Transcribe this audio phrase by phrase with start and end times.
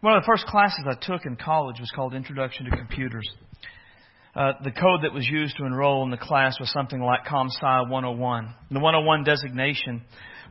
[0.00, 3.28] One of the first classes I took in college was called Introduction to Computers.
[4.32, 7.90] Uh, the code that was used to enroll in the class was something like ComSci
[7.90, 8.54] 101.
[8.70, 10.02] The 101 designation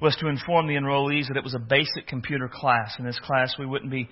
[0.01, 2.95] was to inform the enrollees that it was a basic computer class.
[2.99, 4.09] In this class, we wouldn't be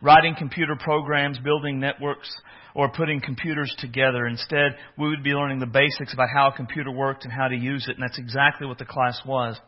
[0.00, 2.30] writing computer programs, building networks,
[2.76, 4.28] or putting computers together.
[4.28, 7.56] Instead, we would be learning the basics about how a computer worked and how to
[7.56, 9.58] use it, and that's exactly what the class was.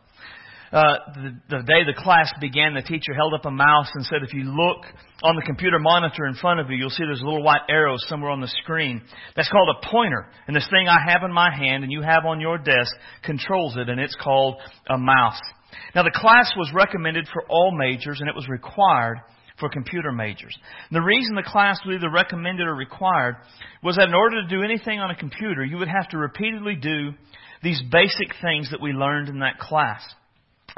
[0.71, 4.21] Uh, the, the day the class began, the teacher held up a mouse and said,
[4.21, 4.85] if you look
[5.23, 7.95] on the computer monitor in front of you, you'll see there's a little white arrow
[7.97, 9.01] somewhere on the screen.
[9.35, 10.27] That's called a pointer.
[10.47, 12.91] And this thing I have in my hand and you have on your desk
[13.23, 14.57] controls it, and it's called
[14.89, 15.39] a mouse.
[15.95, 19.17] Now, the class was recommended for all majors, and it was required
[19.59, 20.55] for computer majors.
[20.89, 23.35] And the reason the class was either recommended or required
[23.83, 26.75] was that in order to do anything on a computer, you would have to repeatedly
[26.75, 27.11] do
[27.61, 30.01] these basic things that we learned in that class.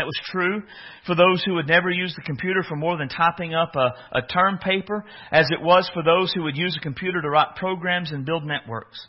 [0.02, 0.64] That was true
[1.06, 4.24] for those who would never use the computer for more than typing up a, a
[4.24, 8.12] term paper, as it was for those who would use a computer to write programs
[8.12, 9.00] and build networks.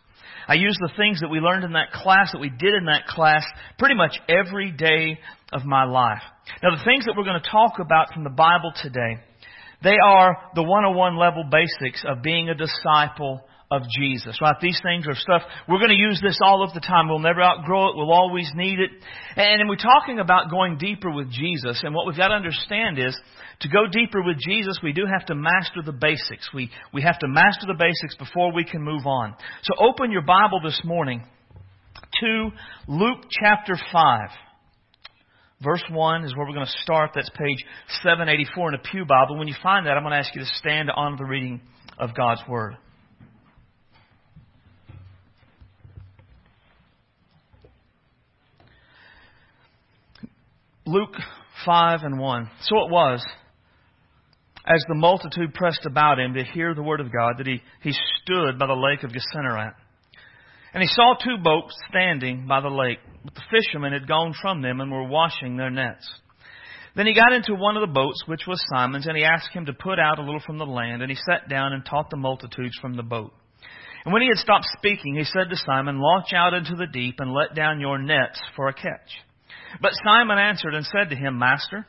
[0.47, 3.07] I use the things that we learned in that class, that we did in that
[3.07, 3.43] class,
[3.79, 5.19] pretty much every day
[5.51, 6.21] of my life.
[6.63, 9.17] Now, the things that we're going to talk about from the Bible today,
[9.83, 13.41] they are the 101 level basics of being a disciple
[13.73, 14.55] of Jesus, right?
[14.61, 17.09] These things are stuff, we're going to use this all of the time.
[17.09, 17.97] We'll never outgrow it.
[17.97, 18.91] We'll always need it.
[19.37, 21.81] And we're talking about going deeper with Jesus.
[21.83, 23.19] And what we've got to understand is,
[23.61, 26.51] to go deeper with Jesus, we do have to master the basics.
[26.53, 29.35] We, we have to master the basics before we can move on.
[29.63, 31.25] So open your Bible this morning
[32.21, 32.51] to
[32.89, 34.29] Luke chapter 5.
[35.63, 37.13] Verse 1 is where we're going to start.
[37.15, 37.65] That's page
[38.03, 39.39] 784 in a Pew Bible.
[39.39, 41.61] When you find that, I'm going to ask you to stand on the reading
[41.99, 42.77] of God's Word.
[50.93, 51.17] Luke
[51.65, 52.51] 5 and 1.
[52.65, 53.25] So it was,
[54.67, 57.95] as the multitude pressed about him to hear the word of God, that he, he
[58.21, 59.73] stood by the lake of Gennesaret.
[60.75, 64.61] And he saw two boats standing by the lake, but the fishermen had gone from
[64.61, 66.07] them and were washing their nets.
[66.95, 69.65] Then he got into one of the boats, which was Simon's, and he asked him
[69.67, 72.19] to put out a little from the land, and he sat down and taught the
[72.19, 73.33] multitudes from the boat.
[74.05, 77.15] And when he had stopped speaking, he said to Simon, Launch out into the deep
[77.19, 79.09] and let down your nets for a catch.
[79.81, 81.87] But Simon answered and said to him, Master,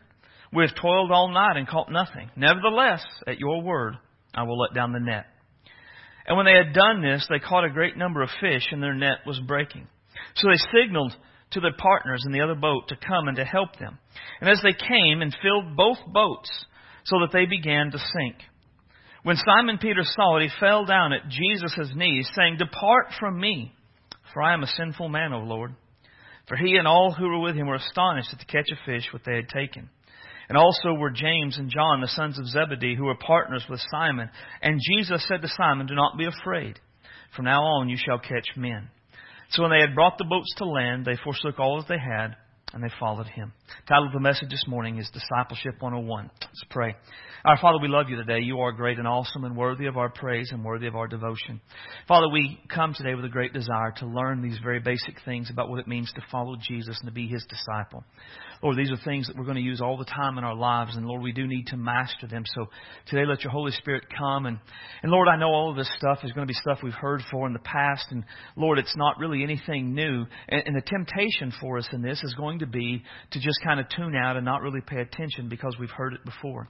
[0.54, 2.30] we have toiled all night and caught nothing.
[2.36, 3.96] Nevertheless, at your word,
[4.34, 5.26] I will let down the net.
[6.26, 8.94] And when they had done this, they caught a great number of fish, and their
[8.94, 9.88] net was breaking.
[10.36, 11.16] So they signaled
[11.52, 14.00] to their partners in the other boat to come and to help them.
[14.40, 16.50] And as they came and filled both boats,
[17.06, 18.36] so that they began to sink.
[19.24, 23.74] When Simon Peter saw it, he fell down at Jesus' knees, saying, Depart from me,
[24.34, 25.76] for I am a sinful man, O Lord.
[26.48, 29.08] For he and all who were with him were astonished at the catch of fish
[29.14, 29.90] which they had taken.
[30.50, 34.30] And also were James and John, the sons of Zebedee, who were partners with Simon.
[34.62, 36.80] And Jesus said to Simon, Do not be afraid.
[37.36, 38.90] From now on you shall catch men.
[39.52, 42.36] So when they had brought the boats to land, they forsook all that they had,
[42.73, 43.53] and they followed him.
[43.67, 46.29] The title of the message this morning is Discipleship 101.
[46.41, 46.95] Let's pray.
[47.45, 48.39] Our Father, we love you today.
[48.39, 51.61] You are great and awesome and worthy of our praise and worthy of our devotion.
[52.07, 55.69] Father, we come today with a great desire to learn these very basic things about
[55.69, 58.03] what it means to follow Jesus and to be his disciple.
[58.63, 60.96] Lord, these are things that we're going to use all the time in our lives,
[60.96, 62.44] and Lord, we do need to master them.
[62.56, 62.68] So
[63.07, 64.46] today, let your Holy Spirit come.
[64.46, 64.57] And,
[65.01, 67.22] and Lord, I know all of this stuff is going to be stuff we've heard
[67.29, 68.23] for in the past, and
[68.56, 70.25] Lord, it's not really anything new.
[70.47, 73.81] And, and the temptation for us in this is going to be to just kind
[73.81, 76.69] of tune out and not really pay attention because we've heard it before.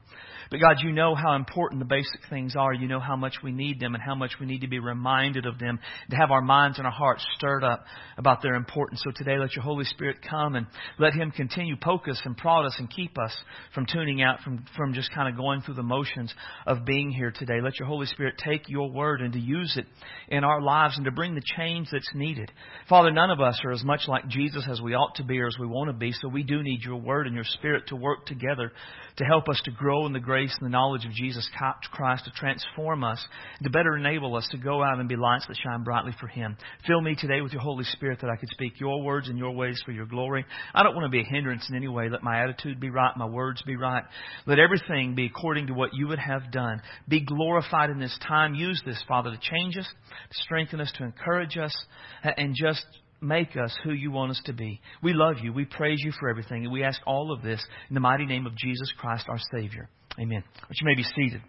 [0.49, 2.73] But God, you know how important the basic things are.
[2.73, 5.45] You know how much we need them and how much we need to be reminded
[5.45, 7.85] of them, to have our minds and our hearts stirred up
[8.17, 9.01] about their importance.
[9.03, 10.65] So today, let your Holy Spirit come and
[10.97, 13.35] let Him continue poke us and prod us and keep us
[13.75, 16.33] from tuning out, from, from just kind of going through the motions
[16.65, 17.59] of being here today.
[17.61, 19.85] Let your Holy Spirit take your word and to use it
[20.29, 22.51] in our lives and to bring the change that's needed.
[22.87, 25.47] Father, none of us are as much like Jesus as we ought to be or
[25.47, 27.95] as we want to be, so we do need your word and your spirit to
[27.95, 28.71] work together
[29.17, 31.47] to help us to grow in the grace and the knowledge of Jesus
[31.91, 33.23] Christ, to transform us,
[33.61, 36.57] to better enable us to go out and be lights that shine brightly for Him.
[36.87, 39.51] Fill me today with your Holy Spirit that I could speak your words and your
[39.51, 40.45] ways for your glory.
[40.73, 42.09] I don't want to be a hindrance in any way.
[42.09, 44.03] Let my attitude be right, my words be right.
[44.45, 46.81] Let everything be according to what you would have done.
[47.07, 48.55] Be glorified in this time.
[48.55, 51.75] Use this, Father, to change us, to strengthen us, to encourage us,
[52.23, 52.85] and just
[53.23, 54.81] make us who you want us to be.
[55.01, 55.53] We love you.
[55.53, 56.63] We praise you for everything.
[56.63, 59.89] And we ask all of this in the mighty name of Jesus Christ, our Savior.
[60.19, 60.43] Amen.
[60.67, 61.41] But you may be seated.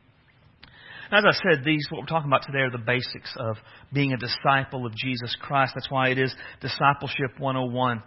[1.12, 3.56] As I said, these, what we're talking about today, are the basics of
[3.92, 5.72] being a disciple of Jesus Christ.
[5.74, 8.02] That's why it is Discipleship 101.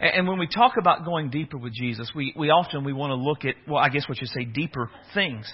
[0.00, 3.14] And when we talk about going deeper with Jesus, we, we often we want to
[3.14, 5.50] look at, well, I guess what you say, deeper things.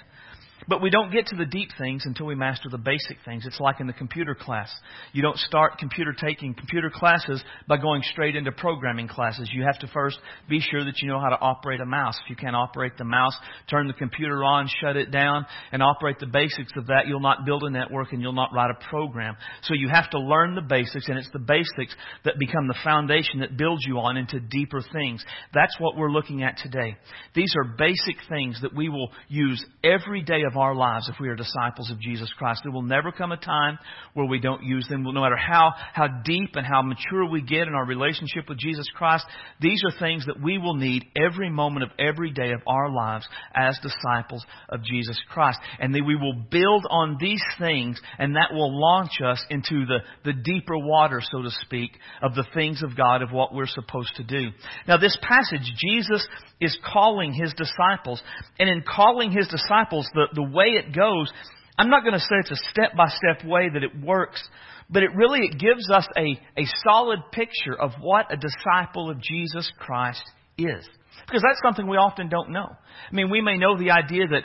[0.67, 3.47] But we don't get to the deep things until we master the basic things.
[3.47, 4.71] It's like in the computer class.
[5.13, 9.49] You don't start computer taking computer classes by going straight into programming classes.
[9.53, 10.19] You have to first
[10.49, 12.19] be sure that you know how to operate a mouse.
[12.25, 13.37] If you can't operate the mouse,
[13.71, 17.47] turn the computer on, shut it down, and operate the basics of that, you'll not
[17.47, 19.37] build a network and you'll not write a program.
[19.63, 21.95] So you have to learn the basics, and it's the basics
[22.25, 25.25] that become the foundation that builds you on into deeper things.
[25.55, 26.97] That's what we're looking at today.
[27.35, 31.29] These are basic things that we will use every day of our lives if we
[31.29, 32.63] are disciples of Jesus Christ.
[32.65, 33.79] There will never come a time
[34.15, 35.05] where we don't use them.
[35.05, 38.89] No matter how, how deep and how mature we get in our relationship with Jesus
[38.95, 39.25] Christ,
[39.61, 43.29] these are things that we will need every moment of every day of our lives
[43.55, 45.59] as disciples of Jesus Christ.
[45.79, 49.99] And then we will build on these things and that will launch us into the,
[50.25, 51.93] the deeper water, so to speak,
[52.23, 54.49] of the things of God, of what we're supposed to do.
[54.87, 56.27] Now this passage, Jesus
[56.61, 58.21] is calling his disciples.
[58.59, 61.33] And in calling his disciples, the, the way it goes,
[61.77, 64.41] I'm not going to say it's a step by step way that it works,
[64.89, 69.21] but it really it gives us a, a solid picture of what a disciple of
[69.21, 70.23] Jesus Christ
[70.57, 70.89] is.
[71.27, 72.69] Because that's something we often don't know.
[72.69, 74.45] I mean, we may know the idea that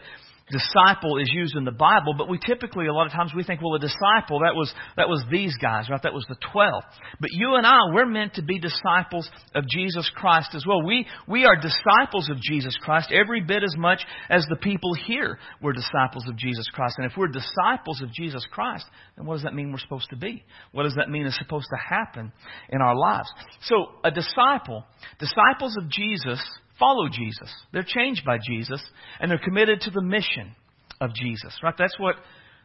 [0.52, 3.62] disciple is used in the Bible, but we typically, a lot of times, we think,
[3.62, 6.02] well, a disciple, that was, that was these guys, right?
[6.04, 6.84] That was the twelve.
[7.20, 10.84] But you and I, we're meant to be disciples of Jesus Christ as well.
[10.86, 15.40] We, we are disciples of Jesus Christ every bit as much as the people here
[15.62, 16.96] were disciples of Jesus Christ.
[16.98, 18.86] And if we're disciples of Jesus Christ,
[19.16, 20.44] then what does that mean we're supposed to be?
[20.72, 22.32] What does that mean is supposed to happen
[22.70, 23.30] in our lives?
[23.64, 24.86] So, a disciple,
[25.20, 26.42] disciples of Jesus,
[26.80, 27.52] follow Jesus.
[27.72, 28.82] They're changed by Jesus,
[29.20, 30.56] and they're committed to the mission
[31.00, 31.58] of Jesus.
[31.64, 31.76] Right?
[31.78, 32.16] That's what,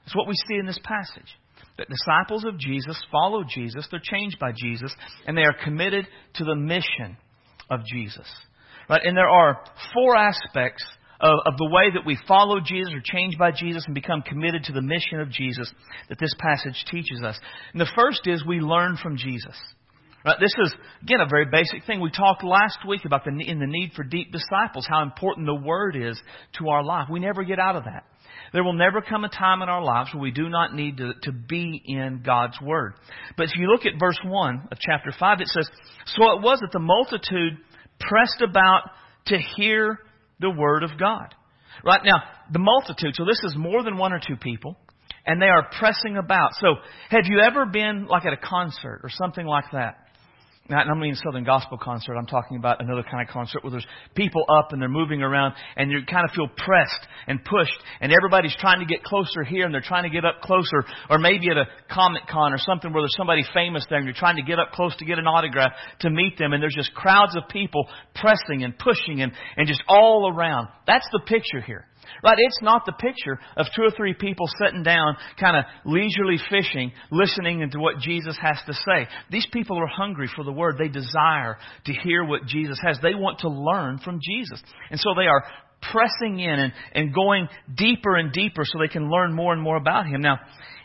[0.05, 1.29] that's what we see in this passage.
[1.77, 4.95] That disciples of Jesus follow Jesus, they're changed by Jesus,
[5.27, 7.17] and they are committed to the mission
[7.71, 8.27] of Jesus.
[8.89, 9.03] Right?
[9.05, 9.61] And there are
[9.95, 10.85] four aspects
[11.21, 14.65] of, of the way that we follow Jesus or changed by Jesus and become committed
[14.65, 15.73] to the mission of Jesus
[16.09, 17.39] that this passage teaches us.
[17.73, 19.57] And the first is we learn from Jesus.
[20.29, 22.03] Right, this is, again, a very basic thing.
[22.03, 25.55] We talked last week about the, in the need for deep disciples, how important the
[25.55, 26.21] Word is
[26.59, 27.09] to our life.
[27.11, 28.05] We never get out of that.
[28.53, 31.15] There will never come a time in our lives where we do not need to,
[31.23, 32.93] to be in God's Word.
[33.39, 35.67] But if you look at verse 1 of chapter 5, it says,
[36.05, 37.55] So it was that the multitude
[37.99, 38.83] pressed about
[39.29, 39.99] to hear
[40.41, 41.35] the Word of God.
[41.83, 42.23] Right now,
[42.53, 44.77] the multitude, so this is more than one or two people
[45.25, 46.51] and they are pressing about.
[46.61, 46.75] So,
[47.11, 50.08] have you ever been like at a concert or something like that?
[50.69, 52.15] Not, I don't mean Southern Gospel concert.
[52.17, 55.55] I'm talking about another kind of concert where there's people up and they're moving around
[55.77, 59.65] and you kind of feel pressed and pushed and everybody's trying to get closer here
[59.65, 62.93] and they're trying to get up closer or maybe at a Comic Con or something
[62.93, 65.27] where there's somebody famous there and you're trying to get up close to get an
[65.27, 69.67] autograph to meet them and there's just crowds of people pressing and pushing and, and
[69.67, 70.69] just all around.
[70.87, 71.87] That's the picture here.
[72.23, 72.37] Right?
[72.39, 76.93] It's not the picture of two or three people sitting down, kind of leisurely fishing,
[77.11, 79.09] listening into what Jesus has to say.
[79.31, 80.77] These people are hungry for the Word.
[80.79, 82.99] They desire to hear what Jesus has.
[83.03, 84.63] They want to learn from Jesus.
[84.91, 85.45] And so they are
[85.93, 89.77] pressing in and, and going deeper and deeper so they can learn more and more
[89.77, 90.21] about Him.
[90.21, 90.39] Now,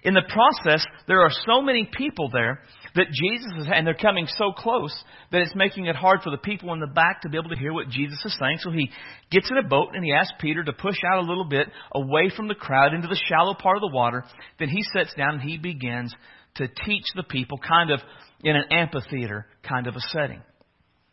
[0.04, 2.60] in the process, there are so many people there
[2.96, 4.94] that Jesus is, and they're coming so close
[5.32, 7.58] that it's making it hard for the people in the back to be able to
[7.58, 8.58] hear what Jesus is saying.
[8.60, 8.92] So he
[9.32, 12.32] gets in a boat and he asks Peter to push out a little bit away
[12.36, 14.24] from the crowd into the shallow part of the water.
[14.60, 16.14] Then he sits down and he begins
[16.56, 18.00] to teach the people kind of
[18.44, 20.42] in an amphitheater kind of a setting.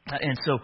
[0.07, 0.59] Uh, and so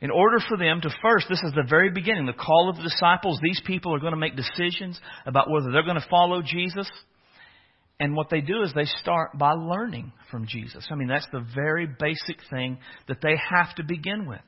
[0.00, 2.82] in order for them to first, this is the very beginning, the call of the
[2.82, 6.90] disciples, these people are going to make decisions about whether they're going to follow Jesus
[7.98, 10.86] and what they do is they start by learning from Jesus.
[10.90, 14.40] I mean, that's the very basic thing that they have to begin with.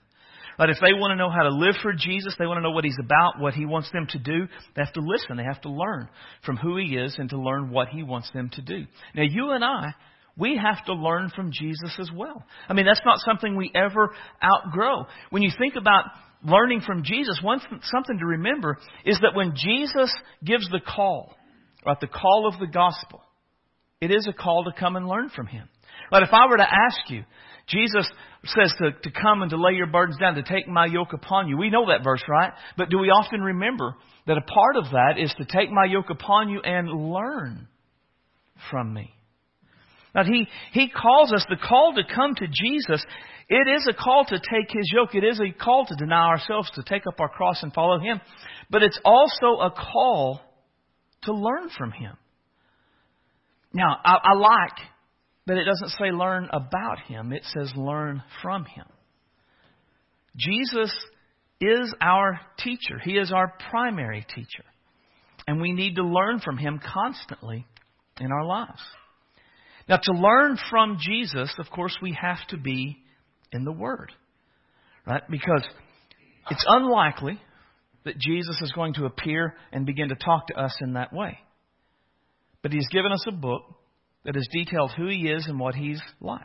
[0.59, 2.73] But if they want to know how to live for Jesus, they want to know
[2.73, 5.37] what He's about, what He wants them to do, they have to listen.
[5.37, 6.09] They have to learn
[6.45, 8.85] from who He is and to learn what He wants them to do.
[9.15, 9.95] Now, you and I,
[10.39, 12.45] we have to learn from Jesus as well.
[12.69, 15.07] I mean, that's not something we ever outgrow.
[15.31, 16.05] When you think about
[16.45, 20.15] learning from Jesus, one something to remember is that when Jesus
[20.45, 21.35] gives the call,
[21.85, 23.21] right, the call of the gospel,
[24.01, 25.69] it is a call to come and learn from Him.
[26.11, 27.25] But if I were to ask you,
[27.69, 28.09] Jesus
[28.45, 31.49] says to, to come and to lay your burdens down, to take my yoke upon
[31.49, 31.59] you.
[31.59, 32.53] We know that verse, right?
[32.77, 33.95] But do we often remember
[34.27, 37.69] that a part of that is to take my yoke upon you and learn
[38.71, 39.13] from me?
[40.15, 43.05] Now, he, he calls us, the call to come to Jesus,
[43.49, 45.15] it is a call to take His yoke.
[45.15, 48.21] It is a call to deny ourselves, to take up our cross and follow Him.
[48.71, 50.41] But it's also a call
[51.23, 52.17] to learn from Him.
[53.73, 54.79] Now, I, I like
[55.47, 58.85] that it doesn't say learn about him, it says learn from him.
[60.37, 60.95] Jesus
[61.61, 64.65] is our teacher, he is our primary teacher.
[65.47, 67.67] And we need to learn from him constantly
[68.21, 68.83] in our lives.
[69.89, 72.99] Now, to learn from Jesus, of course, we have to be
[73.53, 74.13] in the Word.
[75.07, 75.23] Right?
[75.31, 75.65] Because
[76.51, 77.41] it's unlikely
[78.05, 81.39] that Jesus is going to appear and begin to talk to us in that way.
[82.63, 83.63] But He's given us a book
[84.25, 86.43] that has detailed who He is and what He's like.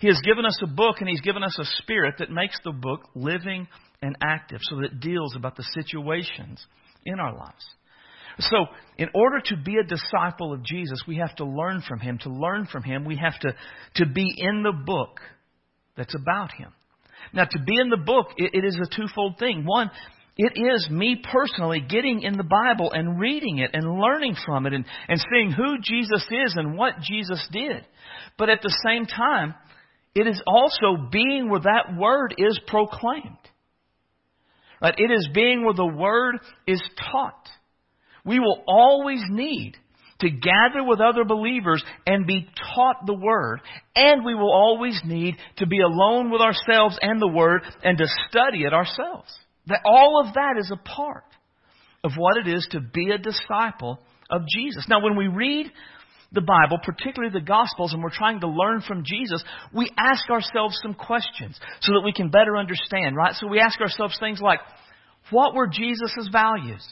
[0.00, 2.72] He has given us a book and He's given us a spirit that makes the
[2.72, 3.68] book living
[4.00, 6.64] and active so that it deals about the situations
[7.04, 7.64] in our lives.
[8.38, 8.66] So,
[8.98, 12.18] in order to be a disciple of Jesus, we have to learn from Him.
[12.22, 13.54] To learn from Him, we have to,
[13.96, 15.20] to be in the book
[15.96, 16.72] that's about Him.
[17.32, 19.64] Now, to be in the book, it, it is a twofold thing.
[19.64, 19.90] One,
[20.36, 24.72] it is me personally getting in the Bible and reading it and learning from it
[24.72, 27.84] and, and seeing who Jesus is and what Jesus did.
[28.36, 29.54] But at the same time,
[30.14, 33.38] it is also being where that word is proclaimed.
[34.82, 34.94] Right?
[34.98, 37.48] It is being where the word is taught.
[38.24, 39.74] We will always need
[40.20, 43.60] to gather with other believers and be taught the Word.
[43.94, 48.06] And we will always need to be alone with ourselves and the Word and to
[48.28, 49.32] study it ourselves.
[49.66, 51.24] That all of that is a part
[52.02, 53.98] of what it is to be a disciple
[54.30, 54.86] of Jesus.
[54.88, 55.70] Now, when we read
[56.32, 60.78] the Bible, particularly the Gospels, and we're trying to learn from Jesus, we ask ourselves
[60.82, 63.34] some questions so that we can better understand, right?
[63.34, 64.60] So we ask ourselves things like,
[65.30, 66.86] what were Jesus' values?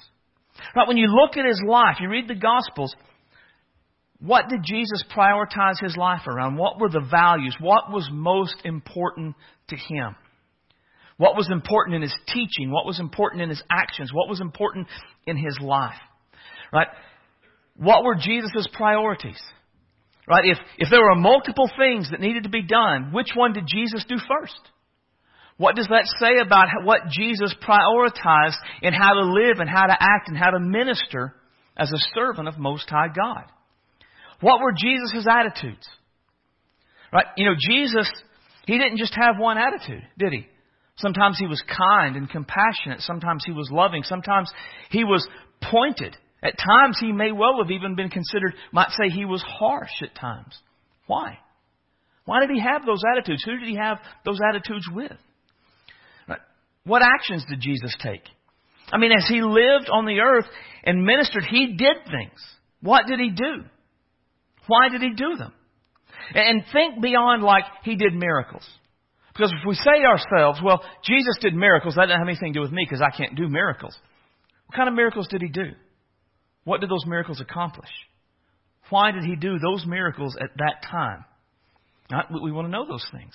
[0.76, 2.94] Right, when you look at his life, you read the Gospels,
[4.20, 6.56] what did Jesus prioritize his life around?
[6.56, 7.56] What were the values?
[7.58, 9.34] What was most important
[9.68, 10.14] to him?
[11.16, 12.70] What was important in his teaching?
[12.70, 14.12] What was important in his actions?
[14.12, 14.86] What was important
[15.26, 15.98] in his life?
[16.72, 16.88] Right?
[17.76, 19.40] What were Jesus' priorities?
[20.28, 20.44] Right?
[20.44, 24.04] If, if there were multiple things that needed to be done, which one did Jesus
[24.08, 24.60] do first?
[25.62, 29.92] What does that say about what Jesus prioritized in how to live and how to
[29.96, 31.36] act and how to minister
[31.76, 33.44] as a servant of Most High God?
[34.40, 35.86] What were Jesus' attitudes?
[37.12, 37.26] Right?
[37.36, 38.10] You know, Jesus,
[38.66, 40.48] He didn't just have one attitude, did He?
[40.96, 42.98] Sometimes He was kind and compassionate.
[42.98, 44.02] Sometimes He was loving.
[44.02, 44.50] Sometimes
[44.90, 45.24] He was
[45.70, 46.16] pointed.
[46.42, 50.16] At times He may well have even been considered, might say He was harsh at
[50.16, 50.58] times.
[51.06, 51.38] Why?
[52.24, 53.44] Why did He have those attitudes?
[53.44, 55.12] Who did He have those attitudes with?
[56.84, 58.22] What actions did Jesus take?
[58.92, 60.46] I mean, as he lived on the earth
[60.84, 62.40] and ministered, he did things.
[62.80, 63.64] What did he do?
[64.66, 65.52] Why did he do them?
[66.34, 68.68] And think beyond like he did miracles.
[69.32, 72.62] Because if we say ourselves, well, Jesus did miracles, that doesn't have anything to do
[72.62, 73.96] with me because I can't do miracles.
[74.66, 75.70] What kind of miracles did he do?
[76.64, 77.88] What did those miracles accomplish?
[78.90, 81.24] Why did he do those miracles at that time?
[82.10, 83.32] Not, we want to know those things.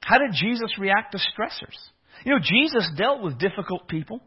[0.00, 1.76] How did Jesus react to stressors?
[2.24, 4.20] You know, Jesus dealt with difficult people.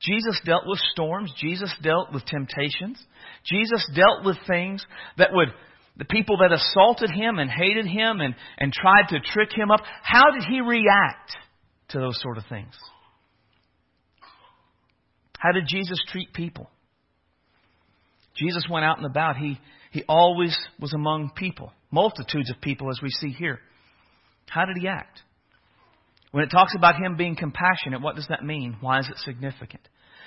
[0.00, 1.32] Jesus dealt with storms.
[1.38, 3.02] Jesus dealt with temptations.
[3.44, 4.84] Jesus dealt with things
[5.16, 5.48] that would,
[5.96, 9.80] the people that assaulted him and hated him and, and tried to trick him up.
[10.02, 11.36] How did he react
[11.90, 12.74] to those sort of things?
[15.38, 16.68] How did Jesus treat people?
[18.36, 19.36] Jesus went out and about.
[19.36, 19.58] He,
[19.90, 23.58] he always was among people, multitudes of people, as we see here.
[24.48, 25.20] How did he act?
[26.30, 28.76] When it talks about him being compassionate, what does that mean?
[28.80, 29.82] Why is it significant?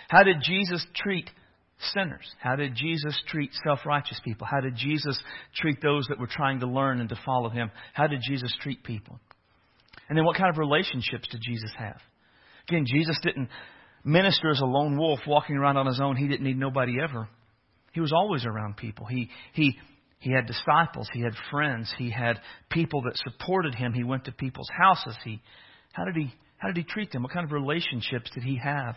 [0.09, 1.29] How did Jesus treat
[1.93, 2.25] sinners?
[2.39, 4.47] How did Jesus treat self righteous people?
[4.49, 5.19] How did Jesus
[5.55, 7.71] treat those that were trying to learn and to follow him?
[7.93, 9.19] How did Jesus treat people?
[10.09, 11.97] And then what kind of relationships did Jesus have?
[12.67, 13.49] Again, Jesus didn't
[14.03, 16.15] minister as a lone wolf walking around on his own.
[16.15, 17.29] He didn't need nobody ever.
[17.93, 19.05] He was always around people.
[19.05, 19.77] He, he,
[20.19, 21.07] he had disciples.
[21.13, 21.93] He had friends.
[21.97, 22.39] He had
[22.69, 23.93] people that supported him.
[23.93, 25.17] He went to people's houses.
[25.23, 25.41] He
[25.93, 27.23] how did he how did he treat them?
[27.23, 28.95] What kind of relationships did he have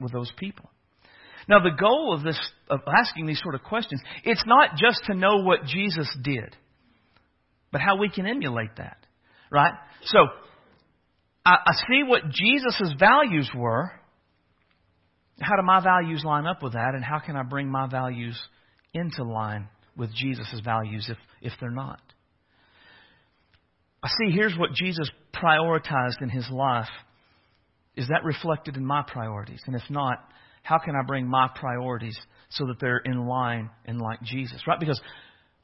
[0.00, 0.70] with those people?
[1.48, 5.14] Now the goal of this of asking these sort of questions, it's not just to
[5.14, 6.56] know what Jesus did,
[7.70, 8.98] but how we can emulate that.
[9.50, 9.74] Right?
[10.04, 10.18] So
[11.44, 13.90] I, I see what Jesus' values were.
[15.40, 16.94] How do my values line up with that?
[16.94, 18.40] And how can I bring my values
[18.94, 22.00] into line with Jesus' values if, if they're not?
[24.02, 25.10] I see here's what Jesus
[25.42, 26.88] prioritized in his life.
[27.96, 29.60] Is that reflected in my priorities?
[29.66, 30.18] And if not,
[30.62, 32.18] how can I bring my priorities
[32.50, 34.62] so that they're in line and like Jesus?
[34.66, 34.80] Right?
[34.80, 35.00] Because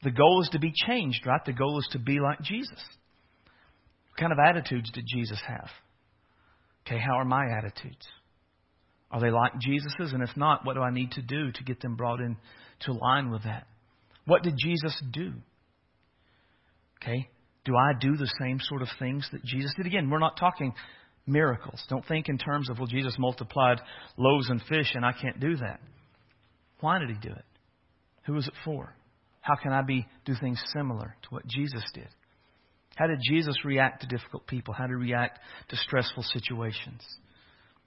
[0.03, 1.43] the goal is to be changed, right?
[1.45, 2.79] The goal is to be like Jesus.
[4.09, 5.69] What kind of attitudes did Jesus have?
[6.85, 8.07] Okay, how are my attitudes?
[9.11, 10.13] Are they like Jesus's?
[10.13, 12.37] And if not, what do I need to do to get them brought in
[12.81, 13.67] to line with that?
[14.25, 15.33] What did Jesus do?
[17.01, 17.29] Okay,
[17.69, 19.85] do I do the same sort of things that Jesus did?
[19.85, 20.73] Again, we're not talking
[21.27, 21.79] miracles.
[21.87, 23.79] Don't think in terms of, well, Jesus multiplied
[24.17, 25.79] loaves and fish and I can't do that.
[26.79, 27.45] Why did he do it?
[28.25, 28.95] Who was it for?
[29.41, 32.07] How can I be do things similar to what Jesus did?
[32.95, 34.73] How did Jesus react to difficult people?
[34.73, 35.37] How did he react
[35.69, 37.03] to stressful situations?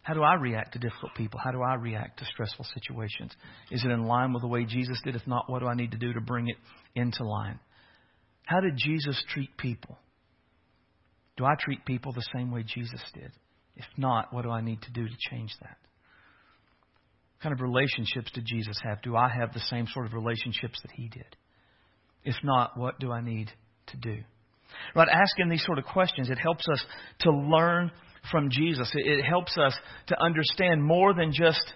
[0.02, 1.40] How do I react to difficult people?
[1.42, 3.32] How do I react to stressful situations?
[3.72, 5.16] Is it in line with the way Jesus did?
[5.16, 6.56] If not, what do I need to do to bring it
[6.94, 7.58] into line?
[8.44, 9.98] How did Jesus treat people?
[11.36, 13.32] Do I treat people the same way Jesus did?
[13.76, 15.76] If not, what do I need to do to change that?
[17.36, 19.02] What kind of relationships did Jesus have?
[19.02, 21.36] Do I have the same sort of relationships that he did?
[22.24, 23.50] If not, what do I need
[23.88, 24.18] to do?
[24.94, 26.84] Right, asking these sort of questions, it helps us
[27.20, 27.90] to learn
[28.30, 28.90] from Jesus.
[28.94, 29.74] It helps us
[30.08, 31.72] to understand more than just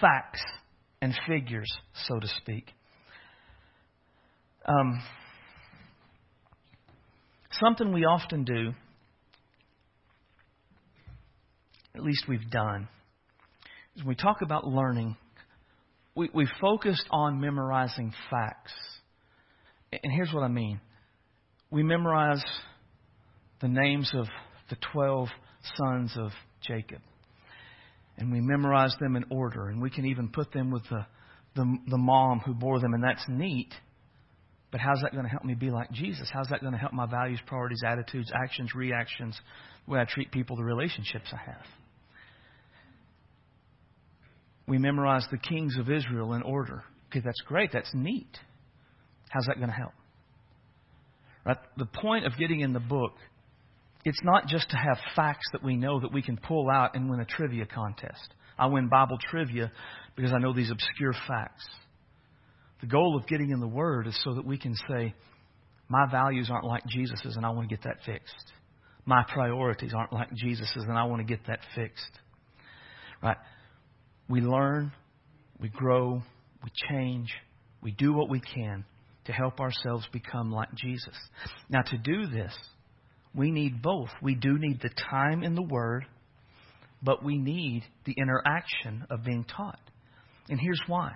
[0.00, 0.42] facts
[1.02, 1.70] and figures,
[2.08, 2.72] so to speak.
[4.66, 5.02] Um,
[7.60, 8.72] something we often do,
[11.94, 12.88] at least we've done,
[13.94, 15.16] is when we talk about learning,
[16.14, 18.72] we, we focused on memorizing facts.
[19.92, 20.80] And here's what I mean
[21.70, 22.42] we memorize
[23.60, 24.26] the names of
[24.70, 25.28] the 12
[25.76, 26.30] sons of
[26.66, 27.00] Jacob.
[28.18, 29.68] And we memorize them in order.
[29.68, 31.06] And we can even put them with the,
[31.54, 32.94] the, the mom who bore them.
[32.94, 33.74] And that's neat.
[34.76, 36.28] But how's that going to help me be like Jesus?
[36.30, 39.40] How's that going to help my values, priorities, attitudes, actions, reactions,
[39.86, 41.64] the way I treat people, the relationships I have?
[44.68, 46.84] We memorize the kings of Israel in order.
[47.08, 47.70] Okay, that's great.
[47.72, 48.28] That's neat.
[49.30, 49.94] How's that going to help?
[51.46, 51.56] Right?
[51.78, 53.14] The point of getting in the book,
[54.04, 57.08] it's not just to have facts that we know that we can pull out and
[57.08, 58.34] win a trivia contest.
[58.58, 59.72] I win Bible trivia
[60.16, 61.66] because I know these obscure facts.
[62.80, 65.14] The goal of getting in the Word is so that we can say,
[65.88, 68.52] my values aren't like Jesus's, and I want to get that fixed.
[69.04, 72.18] My priorities aren't like Jesus's, and I want to get that fixed.
[73.22, 73.36] Right?
[74.28, 74.92] We learn,
[75.60, 76.22] we grow,
[76.62, 77.32] we change,
[77.82, 78.84] we do what we can
[79.26, 81.14] to help ourselves become like Jesus.
[81.70, 82.52] Now, to do this,
[83.34, 84.10] we need both.
[84.22, 86.04] We do need the time in the Word,
[87.02, 89.80] but we need the interaction of being taught.
[90.48, 91.12] And here's why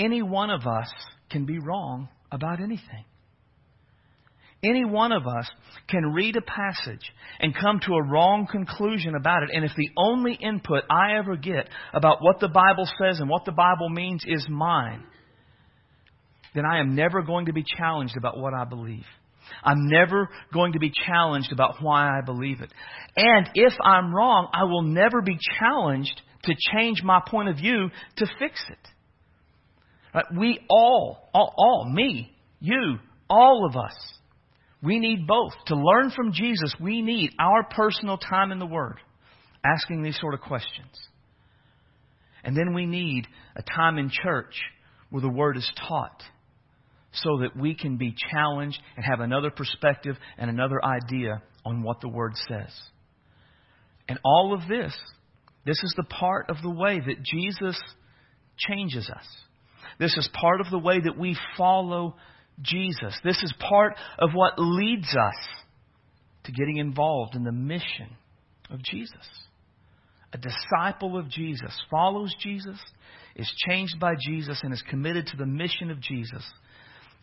[0.00, 0.90] any one of us
[1.30, 3.04] can be wrong about anything.
[4.62, 5.48] Any one of us
[5.88, 9.50] can read a passage and come to a wrong conclusion about it.
[9.54, 13.46] And if the only input I ever get about what the Bible says and what
[13.46, 15.04] the Bible means is mine,
[16.54, 19.06] then I am never going to be challenged about what I believe.
[19.64, 22.70] I'm never going to be challenged about why I believe it.
[23.16, 27.90] And if I'm wrong, I will never be challenged to change my point of view
[28.16, 28.88] to fix it.
[30.14, 30.24] Right?
[30.36, 33.94] We all, all, all, me, you, all of us,
[34.82, 35.52] we need both.
[35.66, 38.98] To learn from Jesus, we need our personal time in the Word,
[39.64, 40.96] asking these sort of questions.
[42.42, 44.54] And then we need a time in church
[45.10, 46.22] where the Word is taught
[47.12, 52.00] so that we can be challenged and have another perspective and another idea on what
[52.00, 52.72] the Word says.
[54.08, 54.96] And all of this,
[55.66, 57.78] this is the part of the way that Jesus
[58.56, 59.26] changes us.
[60.00, 62.16] This is part of the way that we follow
[62.60, 63.16] Jesus.
[63.22, 65.48] This is part of what leads us
[66.44, 68.16] to getting involved in the mission
[68.70, 69.14] of Jesus.
[70.32, 72.78] A disciple of Jesus follows Jesus,
[73.36, 76.44] is changed by Jesus, and is committed to the mission of Jesus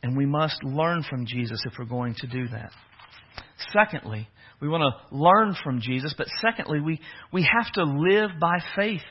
[0.03, 2.71] and we must learn from Jesus if we're going to do that.
[3.73, 4.27] Secondly,
[4.61, 6.99] we want to learn from Jesus, but secondly, we,
[7.31, 9.01] we have to live by faith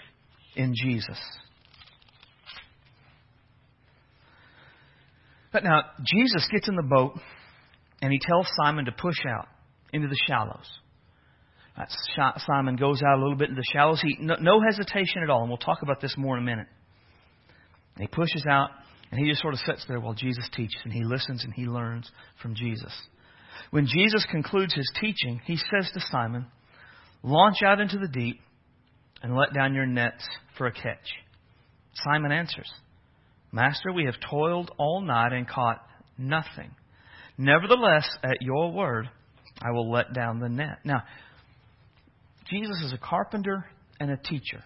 [0.54, 1.18] in Jesus.
[5.56, 7.18] But now, Jesus gets in the boat
[8.02, 9.48] and he tells Simon to push out
[9.90, 10.70] into the shallows.
[11.74, 11.86] Uh,
[12.46, 14.02] Simon goes out a little bit into the shallows.
[14.02, 16.66] He, no, no hesitation at all, and we'll talk about this more in a minute.
[17.94, 18.68] And he pushes out,
[19.10, 21.64] and he just sort of sits there while Jesus teaches, and he listens and he
[21.64, 22.10] learns
[22.42, 22.92] from Jesus.
[23.70, 26.48] When Jesus concludes his teaching, he says to Simon,
[27.22, 28.42] Launch out into the deep
[29.22, 31.14] and let down your nets for a catch.
[32.04, 32.70] Simon answers,
[33.56, 35.80] Master, we have toiled all night and caught
[36.18, 36.72] nothing.
[37.38, 39.08] Nevertheless, at your word,
[39.62, 40.80] I will let down the net.
[40.84, 41.04] Now,
[42.50, 43.64] Jesus is a carpenter
[43.98, 44.62] and a teacher.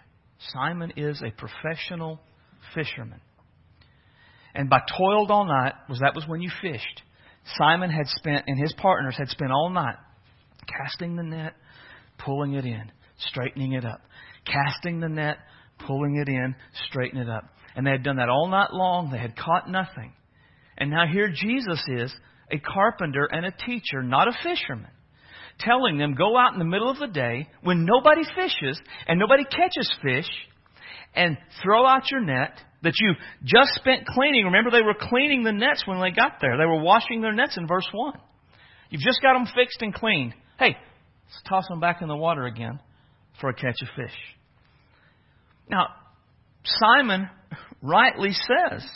[0.53, 2.19] Simon is a professional
[2.75, 3.21] fisherman.
[4.57, 7.03] And by toiled all night, was that was when you fished.
[7.59, 9.99] Simon had spent and his partners had spent all night
[10.67, 11.55] casting the net,
[12.19, 14.01] pulling it in, straightening it up.
[14.45, 15.37] Casting the net,
[15.87, 16.57] pulling it in,
[16.89, 17.45] straightening it up.
[17.75, 19.11] And they had done that all night long.
[19.11, 20.13] They had caught nothing.
[20.77, 22.15] And now here Jesus is,
[22.51, 24.91] a carpenter and a teacher, not a fisherman,
[25.59, 29.45] telling them, go out in the middle of the day when nobody fishes and nobody
[29.45, 30.29] catches fish
[31.15, 34.47] and throw out your net that you just spent cleaning.
[34.47, 36.57] Remember, they were cleaning the nets when they got there.
[36.57, 38.15] They were washing their nets in verse 1.
[38.91, 40.35] You've just got them fixed and cleaned.
[40.59, 40.77] Hey,
[41.27, 42.81] let's toss them back in the water again
[43.41, 44.17] for a catch of fish.
[45.69, 45.87] Now,
[46.65, 47.29] Simon
[47.83, 48.87] rightly says,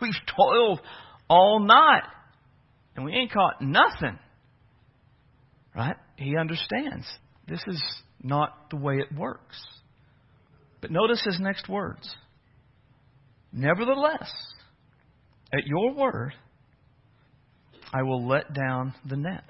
[0.00, 0.80] We've toiled
[1.28, 2.04] all night
[2.96, 4.18] and we ain't caught nothing.
[5.74, 5.96] Right?
[6.16, 7.06] He understands.
[7.46, 7.82] This is
[8.22, 9.62] not the way it works.
[10.80, 12.14] But notice his next words.
[13.52, 14.30] Nevertheless,
[15.52, 16.32] at your word,
[17.92, 19.44] I will let down the net.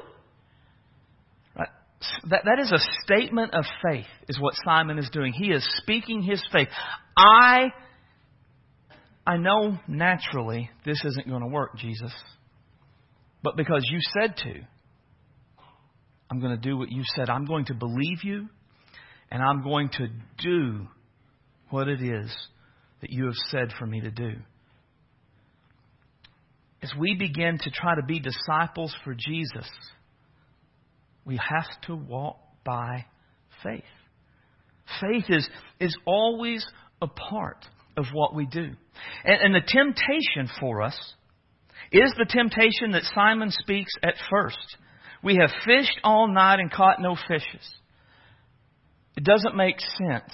[2.30, 5.32] That, that is a statement of faith, is what Simon is doing.
[5.32, 6.68] He is speaking his faith.
[7.16, 7.72] I,
[9.26, 12.12] I know naturally this isn't going to work, Jesus.
[13.42, 14.60] But because you said to,
[16.30, 17.28] I'm going to do what you said.
[17.28, 18.48] I'm going to believe you,
[19.30, 20.08] and I'm going to
[20.42, 20.86] do
[21.70, 22.34] what it is
[23.00, 24.32] that you have said for me to do.
[26.82, 29.68] As we begin to try to be disciples for Jesus,
[31.24, 33.04] we have to walk by
[33.62, 33.84] faith.
[35.00, 36.66] Faith is, is always
[37.00, 37.64] a part
[37.96, 38.70] of what we do.
[39.24, 40.98] And, and the temptation for us
[41.92, 44.76] is the temptation that Simon speaks at first.
[45.22, 47.68] We have fished all night and caught no fishes.
[49.16, 50.32] It doesn't make sense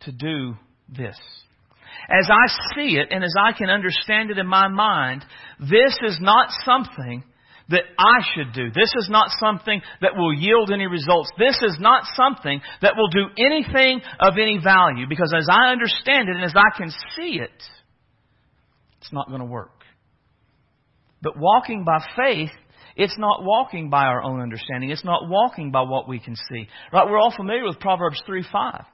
[0.00, 0.56] to do
[0.88, 1.18] this.
[2.08, 5.24] As I see it and as I can understand it in my mind,
[5.60, 7.22] this is not something
[7.70, 8.70] that I should do.
[8.70, 11.30] This is not something that will yield any results.
[11.38, 16.28] This is not something that will do anything of any value because as I understand
[16.28, 17.62] it and as I can see it,
[19.00, 19.72] it's not going to work.
[21.22, 22.50] But walking by faith,
[22.96, 24.90] it's not walking by our own understanding.
[24.90, 26.68] It's not walking by what we can see.
[26.92, 27.06] Right?
[27.06, 28.84] We're all familiar with Proverbs 3 5.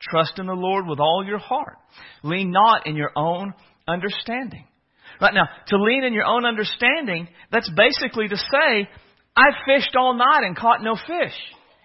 [0.00, 1.78] Trust in the Lord with all your heart.
[2.22, 3.54] Lean not in your own
[3.86, 4.66] understanding.
[5.20, 8.88] Right now, to lean in your own understanding, that's basically to say,
[9.36, 11.34] I fished all night and caught no fish.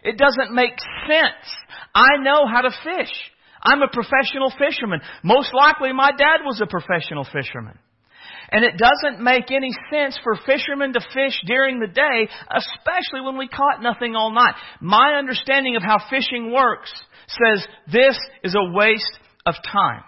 [0.04, 0.74] It doesn't make
[1.08, 1.46] sense.
[1.94, 3.12] I know how to fish.
[3.62, 5.02] I'm a professional fisherman.
[5.24, 7.78] Most likely my dad was a professional fisherman.
[8.52, 13.38] And it doesn't make any sense for fishermen to fish during the day, especially when
[13.38, 14.56] we caught nothing all night.
[14.82, 16.92] My understanding of how fishing works
[17.28, 20.04] says this is a waste of time.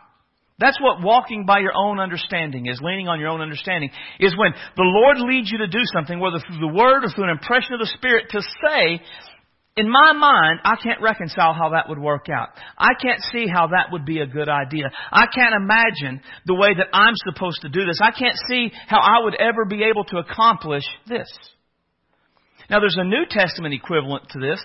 [0.62, 4.54] That's what walking by your own understanding is, leaning on your own understanding, is when
[4.78, 7.74] the Lord leads you to do something, whether through the Word or through an impression
[7.74, 9.02] of the Spirit, to say,
[9.76, 12.50] in my mind, I can't reconcile how that would work out.
[12.78, 14.92] I can't see how that would be a good idea.
[15.12, 18.00] I can't imagine the way that I'm supposed to do this.
[18.00, 21.28] I can't see how I would ever be able to accomplish this.
[22.70, 24.62] Now there's a New Testament equivalent to this,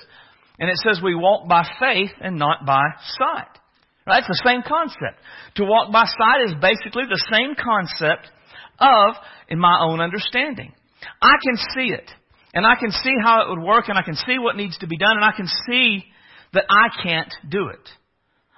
[0.59, 2.82] and it says we walk by faith and not by
[3.18, 3.61] sight.
[4.07, 4.19] Right?
[4.19, 5.19] It's the same concept.
[5.57, 8.31] To walk by sight is basically the same concept
[8.79, 9.14] of
[9.49, 10.73] in my own understanding.
[11.21, 12.09] I can see it.
[12.55, 14.87] And I can see how it would work and I can see what needs to
[14.87, 16.05] be done and I can see
[16.55, 17.88] that I can't do it.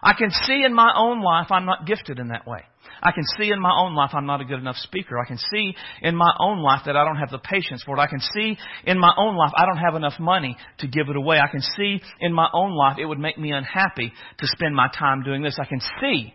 [0.02, 2.60] I can see in my own life I'm not gifted in that way.
[3.02, 5.18] I can see in my own life I'm not a good enough speaker.
[5.18, 8.00] I can see in my own life that I don't have the patience for it.
[8.00, 11.16] I can see in my own life I don't have enough money to give it
[11.16, 11.38] away.
[11.38, 14.88] I can see in my own life it would make me unhappy to spend my
[14.88, 15.58] time doing this.
[15.60, 16.34] I can see.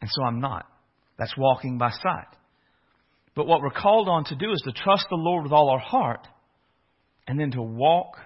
[0.00, 0.66] And so I'm not.
[1.18, 2.28] That's walking by sight.
[3.34, 5.78] But what we're called on to do is to trust the Lord with all our
[5.78, 6.26] heart
[7.26, 8.16] and then to walk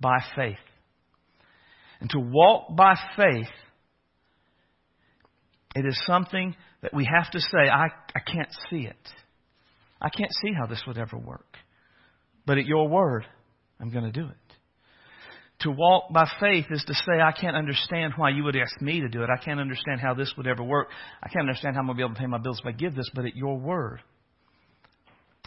[0.00, 0.56] by faith.
[2.00, 3.50] And to walk by faith,
[5.74, 9.08] it is something that we have to say, I, I can't see it.
[10.00, 11.56] I can't see how this would ever work.
[12.46, 13.26] But at your word,
[13.80, 14.36] I'm going to do it.
[15.60, 19.00] To walk by faith is to say, I can't understand why you would ask me
[19.00, 19.28] to do it.
[19.28, 20.88] I can't understand how this would ever work.
[21.22, 22.72] I can't understand how I'm going to be able to pay my bills if I
[22.72, 24.00] give this, but at your word,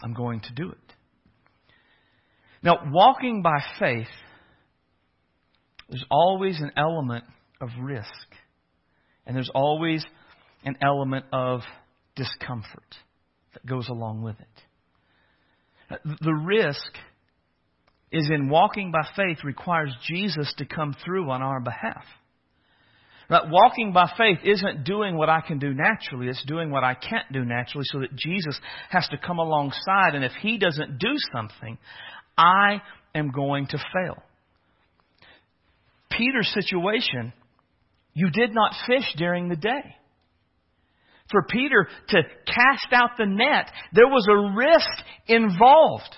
[0.02, 0.78] I'm going to do it.
[2.62, 4.06] Now, walking by faith,
[5.88, 7.24] there's always an element
[7.60, 8.08] of risk.
[9.26, 10.04] And there's always
[10.64, 11.60] an element of
[12.16, 12.96] discomfort
[13.54, 16.00] that goes along with it.
[16.20, 16.92] The risk
[18.10, 22.04] is in walking by faith requires Jesus to come through on our behalf.
[23.30, 26.94] That walking by faith isn't doing what I can do naturally, it's doing what I
[26.94, 28.58] can't do naturally so that Jesus
[28.90, 30.14] has to come alongside.
[30.14, 31.78] And if He doesn't do something,
[32.36, 32.82] I
[33.14, 34.22] am going to fail.
[36.10, 37.32] Peter's situation,
[38.14, 39.96] you did not fish during the day.
[41.30, 46.14] For Peter to cast out the net, there was a risk involved.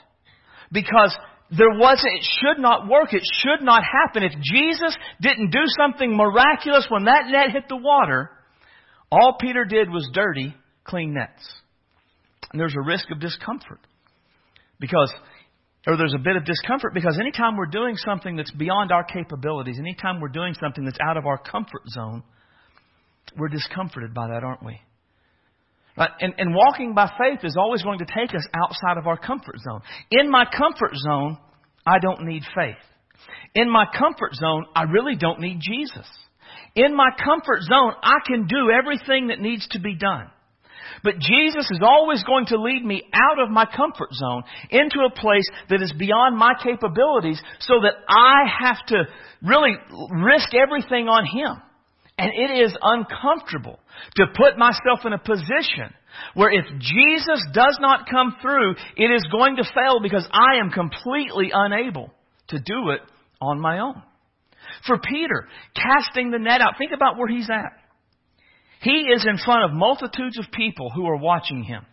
[0.72, 1.16] Because
[1.50, 3.14] there wasn't, it should not work.
[3.14, 4.24] It should not happen.
[4.24, 8.30] If Jesus didn't do something miraculous when that net hit the water,
[9.10, 10.54] all Peter did was dirty,
[10.84, 11.48] clean nets.
[12.52, 13.80] And there's a risk of discomfort.
[14.80, 15.12] Because,
[15.86, 19.78] or there's a bit of discomfort because anytime we're doing something that's beyond our capabilities,
[19.78, 22.24] anytime we're doing something that's out of our comfort zone,
[23.38, 24.80] we're discomforted by that, aren't we?
[25.96, 26.10] Right?
[26.20, 29.56] And, and walking by faith is always going to take us outside of our comfort
[29.60, 29.80] zone.
[30.10, 31.38] In my comfort zone,
[31.86, 32.76] I don't need faith.
[33.54, 36.06] In my comfort zone, I really don't need Jesus.
[36.74, 40.30] In my comfort zone, I can do everything that needs to be done.
[41.02, 45.10] But Jesus is always going to lead me out of my comfort zone into a
[45.10, 49.04] place that is beyond my capabilities so that I have to
[49.42, 49.74] really
[50.10, 51.62] risk everything on Him.
[52.18, 53.78] And it is uncomfortable
[54.16, 55.92] to put myself in a position
[56.34, 60.70] where if Jesus does not come through, it is going to fail because I am
[60.70, 62.10] completely unable
[62.48, 63.00] to do it
[63.40, 64.02] on my own.
[64.86, 67.72] For Peter, casting the net out, think about where he's at.
[68.80, 71.84] He is in front of multitudes of people who are watching him.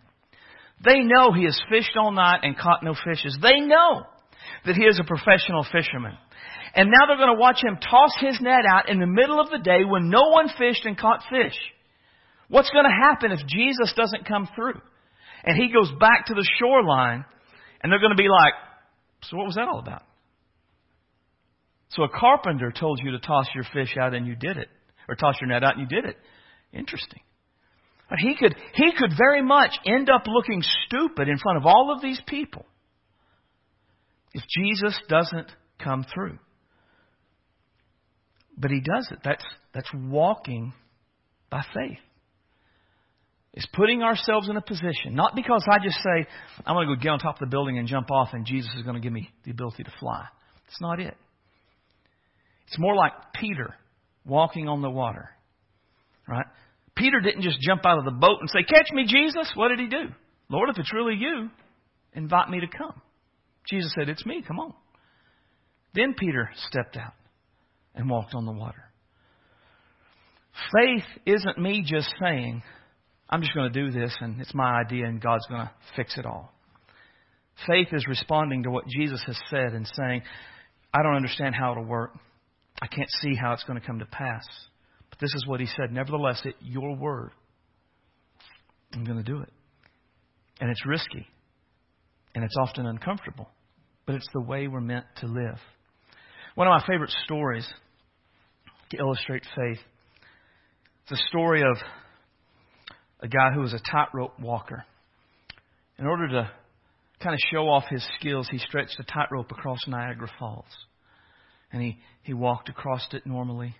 [0.84, 3.38] They know he has fished all night and caught no fishes.
[3.41, 4.04] They know
[4.65, 6.17] that he is a professional fisherman.
[6.76, 9.50] And now they're going to watch him toss his net out in the middle of
[9.50, 11.56] the day when no one fished and caught fish.
[12.50, 14.82] What's going to happen if Jesus doesn't come through?
[15.43, 17.26] And he goes back to the shoreline
[17.82, 18.54] and they're going to be like,
[19.24, 20.04] so what was that all about?
[21.89, 24.67] So a carpenter told you to toss your fish out and you did it.
[25.08, 26.17] Or toss your net out and you did it.
[26.74, 27.22] Interesting.
[28.10, 31.94] But he could, he could very much end up looking stupid in front of all
[31.96, 32.66] of these people
[34.34, 35.52] if Jesus doesn't
[35.84, 36.40] come through.
[38.58, 39.20] But he does it.
[39.24, 40.74] That's, that's walking
[41.50, 42.00] by faith.
[43.54, 46.28] It's putting ourselves in a position, not because I just say,
[46.66, 48.72] I'm going to go get on top of the building and jump off and Jesus
[48.76, 50.26] is going to give me the ability to fly.
[50.66, 51.16] That's not it.
[52.68, 53.76] It's more like Peter
[54.26, 55.30] walking on the water.
[56.28, 56.46] Right?
[56.95, 59.51] Peter didn't just jump out of the boat and say, Catch me, Jesus.
[59.56, 60.10] What did he do?
[60.49, 61.49] Lord, if it's really you,
[62.13, 63.01] invite me to come.
[63.67, 64.43] Jesus said, It's me.
[64.47, 64.73] Come on.
[65.93, 67.13] Then Peter stepped out
[67.95, 68.91] and walked on the water.
[70.75, 72.62] Faith isn't me just saying,
[73.29, 76.17] I'm just going to do this and it's my idea and God's going to fix
[76.17, 76.53] it all.
[77.67, 80.21] Faith is responding to what Jesus has said and saying,
[80.93, 82.13] I don't understand how it'll work.
[82.82, 84.45] I can't see how it's going to come to pass.
[85.13, 85.91] But this is what he said.
[85.91, 87.34] Nevertheless, at your word,
[88.93, 89.49] I'm going to do it.
[90.60, 91.28] And it's risky.
[92.34, 93.47] And it's often uncomfortable.
[94.08, 95.60] But it's the way we're meant to live.
[96.56, 97.67] One of my favorite stories
[98.89, 99.80] to illustrate faith
[101.04, 101.78] it's a story of
[103.19, 104.86] a guy who was a tightrope walker.
[105.99, 106.49] In order to
[107.21, 110.65] kind of show off his skills, he stretched a tightrope across Niagara Falls.
[111.73, 113.76] And he, he walked across it normally.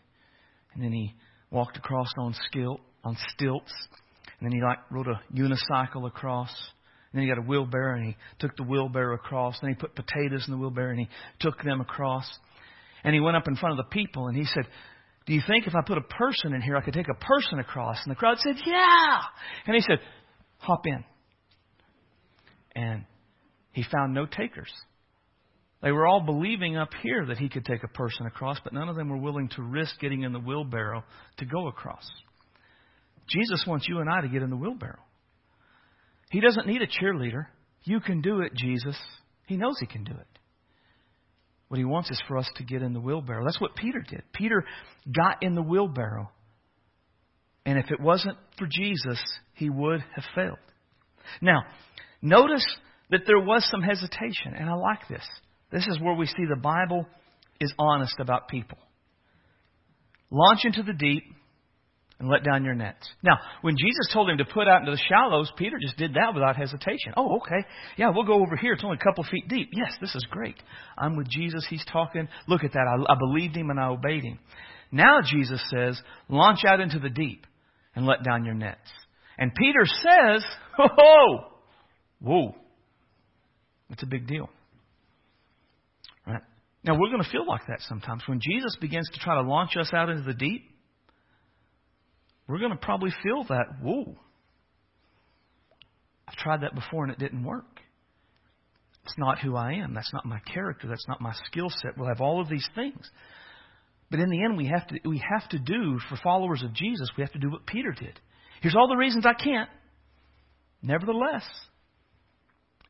[0.74, 1.14] And then he
[1.52, 3.72] walked across on skill on stilts.
[4.40, 6.50] And then he like rode a unicycle across.
[7.12, 9.60] And then he got a wheelbarrow and he took the wheelbarrow across.
[9.62, 11.10] Then he put potatoes in the wheelbarrow and he
[11.40, 12.26] took them across.
[13.04, 14.64] And he went up in front of the people and he said,
[15.28, 17.60] Do you think if I put a person in here I could take a person
[17.60, 17.98] across?
[18.04, 19.20] And the crowd said, Yeah.
[19.68, 20.00] And he said,
[20.60, 21.04] Hop in.
[22.76, 23.06] And
[23.74, 24.72] he found no takers.
[25.84, 28.88] They were all believing up here that he could take a person across, but none
[28.88, 31.04] of them were willing to risk getting in the wheelbarrow
[31.38, 32.10] to go across.
[33.28, 35.02] Jesus wants you and I to get in the wheelbarrow.
[36.32, 37.48] He doesn't need a cheerleader.
[37.84, 38.98] You can do it, Jesus.
[39.46, 40.40] He knows he can do it.
[41.68, 43.44] What he wants is for us to get in the wheelbarrow.
[43.44, 44.24] That's what Peter did.
[44.32, 44.64] Peter
[45.14, 46.32] got in the wheelbarrow.
[47.66, 49.22] And if it wasn't for Jesus,
[49.56, 50.60] he would have failed.
[51.42, 51.64] Now,
[52.22, 52.66] notice
[53.10, 55.24] that there was some hesitation, and I like this.
[55.74, 57.08] This is where we see the Bible
[57.60, 58.78] is honest about people.
[60.30, 61.24] Launch into the deep
[62.20, 63.10] and let down your nets.
[63.24, 66.36] Now, when Jesus told him to put out into the shallows, Peter just did that
[66.36, 67.14] without hesitation.
[67.18, 67.68] Oh, okay.
[67.98, 68.74] Yeah, we'll go over here.
[68.74, 69.72] It's only a couple feet deep.
[69.74, 70.56] Yes, this is great.
[70.96, 71.66] I'm with Jesus.
[71.68, 72.28] He's talking.
[72.48, 72.88] Look at that.
[72.88, 74.38] I, I believed him and I obeyed him.
[74.92, 77.48] Now Jesus says, launch out into the deep
[77.96, 78.78] and let down your nets.
[79.40, 80.46] And Peter says,
[80.80, 81.38] oh,
[82.22, 82.56] whoa,
[83.90, 84.50] it's a big deal.
[86.84, 88.24] Now, we're going to feel like that sometimes.
[88.28, 90.70] When Jesus begins to try to launch us out into the deep,
[92.48, 94.18] we're going to probably feel that, whoa,
[96.28, 97.80] I've tried that before and it didn't work.
[99.06, 99.94] It's not who I am.
[99.94, 100.88] That's not my character.
[100.88, 101.98] That's not my skill set.
[101.98, 103.10] We'll have all of these things.
[104.10, 107.10] But in the end, we have to, we have to do, for followers of Jesus,
[107.18, 108.20] we have to do what Peter did.
[108.62, 109.70] Here's all the reasons I can't.
[110.82, 111.44] Nevertheless,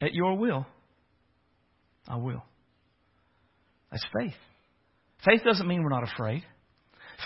[0.01, 0.65] at your will,
[2.07, 2.43] I will.
[3.93, 4.33] That's faith.
[5.23, 6.43] Faith doesn't mean we're not afraid.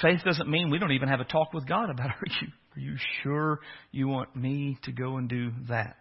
[0.01, 2.79] Faith doesn't mean we don't even have a talk with God about are you are
[2.79, 3.59] you sure
[3.91, 5.95] you want me to go and do that?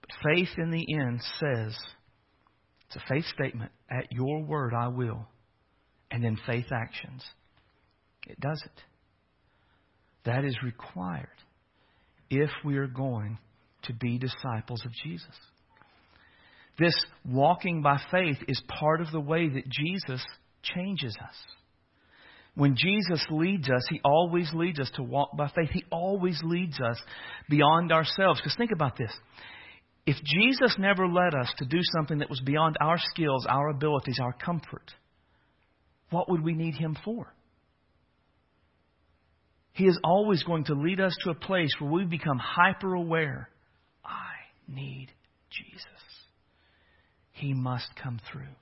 [0.00, 1.76] But faith in the end says
[2.86, 3.70] it's a faith statement.
[3.90, 5.28] At your word I will.
[6.10, 7.22] And then faith actions.
[8.26, 8.82] It does it.
[10.24, 11.28] That is required
[12.30, 13.38] if we are going
[13.82, 15.36] to be disciples of Jesus.
[16.80, 20.24] This walking by faith is part of the way that Jesus
[20.62, 21.34] changes us.
[22.54, 25.68] When Jesus leads us, He always leads us to walk by faith.
[25.72, 26.98] He always leads us
[27.50, 28.40] beyond ourselves.
[28.40, 29.12] Because think about this.
[30.06, 34.18] If Jesus never led us to do something that was beyond our skills, our abilities,
[34.18, 34.90] our comfort,
[36.08, 37.32] what would we need Him for?
[39.74, 43.50] He is always going to lead us to a place where we become hyper aware.
[44.02, 44.32] I
[44.66, 45.08] need
[45.50, 46.09] Jesus.
[47.40, 48.52] He must come through.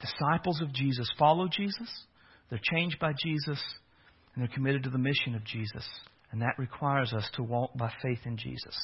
[0.00, 1.88] Disciples of Jesus follow Jesus,
[2.50, 3.58] they're changed by Jesus,
[4.34, 5.84] and they're committed to the mission of Jesus.
[6.30, 8.76] And that requires us to walk by faith in Jesus.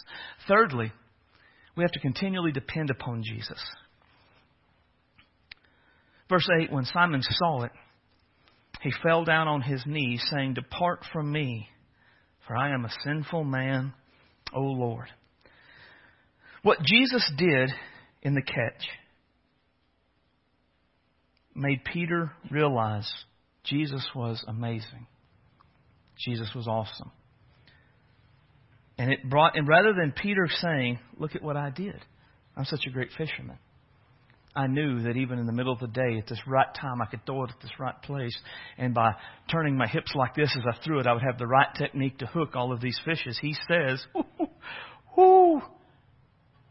[0.49, 0.91] Thirdly,
[1.77, 3.63] we have to continually depend upon Jesus.
[6.31, 7.73] Verse 8 When Simon saw it,
[8.81, 11.69] he fell down on his knees, saying, Depart from me,
[12.47, 13.93] for I am a sinful man,
[14.55, 15.09] O Lord.
[16.63, 17.71] What Jesus did
[18.23, 18.89] in the catch
[21.55, 23.11] made Peter realize
[23.65, 25.07] Jesus was amazing.
[26.25, 27.11] Jesus was awesome.
[28.99, 32.01] And it brought, and rather than Peter saying, Look at what I did,
[32.57, 33.59] I'm such a great fisherman.
[34.55, 37.07] I knew that even in the middle of the day, at this right time, I
[37.07, 38.37] could throw it at this right place.
[38.77, 39.13] And by
[39.51, 42.19] turning my hips like this as I threw it, I would have the right technique
[42.19, 43.39] to hook all of these fishes.
[43.41, 44.05] He says,
[45.17, 45.63] Whoo!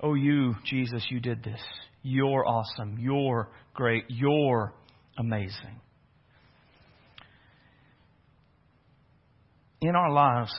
[0.02, 1.62] Oh, you, Jesus, you did this.
[2.02, 2.98] You're awesome.
[3.00, 4.06] You're great.
[4.08, 4.74] You're
[5.18, 5.80] amazing.
[9.82, 10.54] In our lives,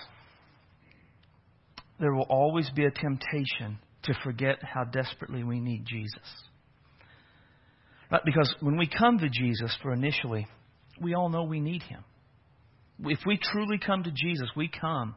[1.99, 6.45] there will always be a temptation to forget how desperately we need Jesus.
[8.11, 8.23] Right?
[8.25, 10.47] Because when we come to Jesus for initially,
[11.01, 12.05] we all know we need Him.
[13.05, 15.15] If we truly come to Jesus, we come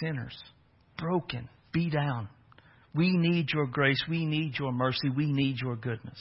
[0.00, 0.36] sinners,
[0.98, 2.28] broken, beat down.
[2.96, 4.02] We need your grace.
[4.08, 5.10] We need your mercy.
[5.14, 6.18] We need your goodness.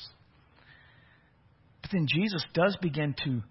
[1.81, 3.41] But then Jesus does begin to,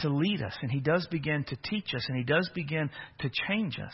[0.00, 2.90] to lead us, and He does begin to teach us, and He does begin
[3.20, 3.92] to change us.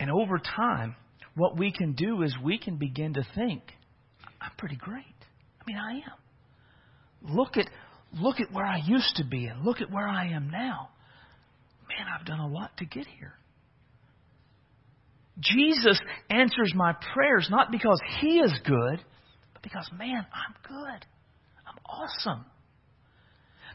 [0.00, 0.96] And over time,
[1.34, 3.62] what we can do is we can begin to think,
[4.40, 5.04] I'm pretty great.
[5.60, 7.36] I mean, I am.
[7.36, 7.68] Look at,
[8.12, 10.90] look at where I used to be and look at where I am now.
[11.88, 13.34] Man, I've done a lot to get here.
[15.40, 15.98] Jesus
[16.30, 19.02] answers my prayers not because He is good,
[19.52, 21.06] but because, man, I'm good.
[21.66, 22.44] I'm awesome.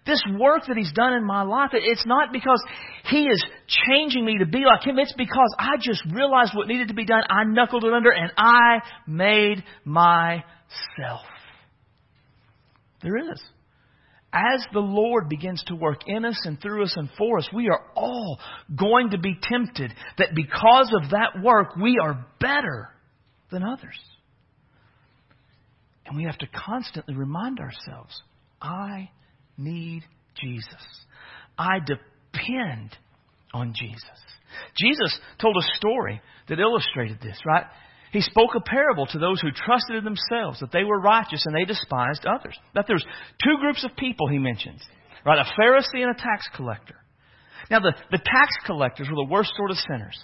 [0.06, 2.64] This work that He's done in my life, it's not because
[3.10, 5.00] He is changing me to be like Him.
[5.00, 7.24] It's because I just realized what needed to be done.
[7.30, 10.44] I knuckled it under and I made myself.
[13.02, 13.42] There is.
[14.38, 17.70] As the Lord begins to work in us and through us and for us, we
[17.70, 18.40] are all
[18.76, 22.90] going to be tempted that because of that work, we are better
[23.50, 23.98] than others.
[26.06, 28.22] And we have to constantly remind ourselves
[28.62, 29.10] I
[29.58, 30.04] need
[30.40, 31.06] Jesus.
[31.58, 32.96] I depend
[33.54, 34.04] on Jesus.
[34.78, 37.66] Jesus told a story that illustrated this, right?
[38.12, 41.56] He spoke a parable to those who trusted in themselves that they were righteous and
[41.56, 42.58] they despised others.
[42.74, 43.06] That there's
[43.44, 44.82] two groups of people he mentions,
[45.26, 45.40] right?
[45.40, 46.96] A Pharisee and a tax collector.
[47.70, 50.18] Now, the, the tax collectors were the worst sort of sinners.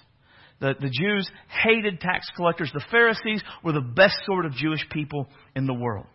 [0.62, 1.30] The, the Jews
[1.63, 2.72] hated tax collectors.
[2.74, 6.06] The Pharisees were the best sort of Jewish people in the world.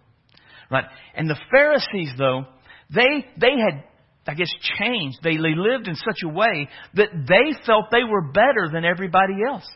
[0.70, 0.84] Right?
[1.14, 2.44] And the Pharisees, though,
[2.90, 3.84] they, they had
[4.28, 5.18] I guess, changed.
[5.22, 9.36] They, they lived in such a way that they felt they were better than everybody
[9.48, 9.66] else.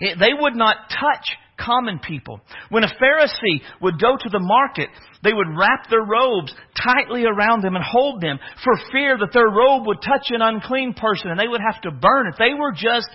[0.00, 2.40] It, they would not touch common people.
[2.70, 4.88] When a Pharisee would go to the market,
[5.22, 9.48] they would wrap their robes tightly around them and hold them for fear that their
[9.48, 12.34] robe would touch an unclean person and they would have to burn it.
[12.38, 13.08] They were just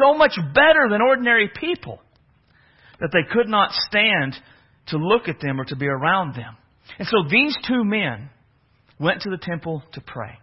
[0.00, 2.00] so much better than ordinary people
[3.00, 4.34] that they could not stand
[4.88, 6.56] to look at them or to be around them.
[6.98, 8.30] And so these two men,
[8.98, 10.38] went to the temple to pray.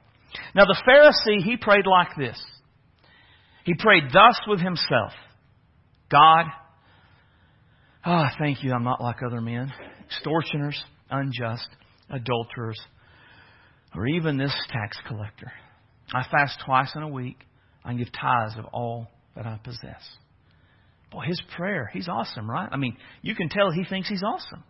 [0.54, 2.42] Now the Pharisee, he prayed like this.
[3.64, 5.12] He prayed thus with himself.
[6.10, 6.46] God,
[8.06, 9.72] ah, oh, thank you, I'm not like other men,
[10.06, 11.68] extortioners, unjust,
[12.10, 12.80] adulterers,
[13.96, 15.52] or even this tax collector.
[16.14, 17.38] I fast twice in a week.
[17.84, 20.02] I give tithes of all that I possess.
[21.12, 22.70] Boy, his prayer, he's awesome, right?
[22.72, 24.64] I mean, you can tell he thinks he's awesome.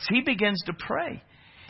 [0.00, 1.22] So he begins to pray.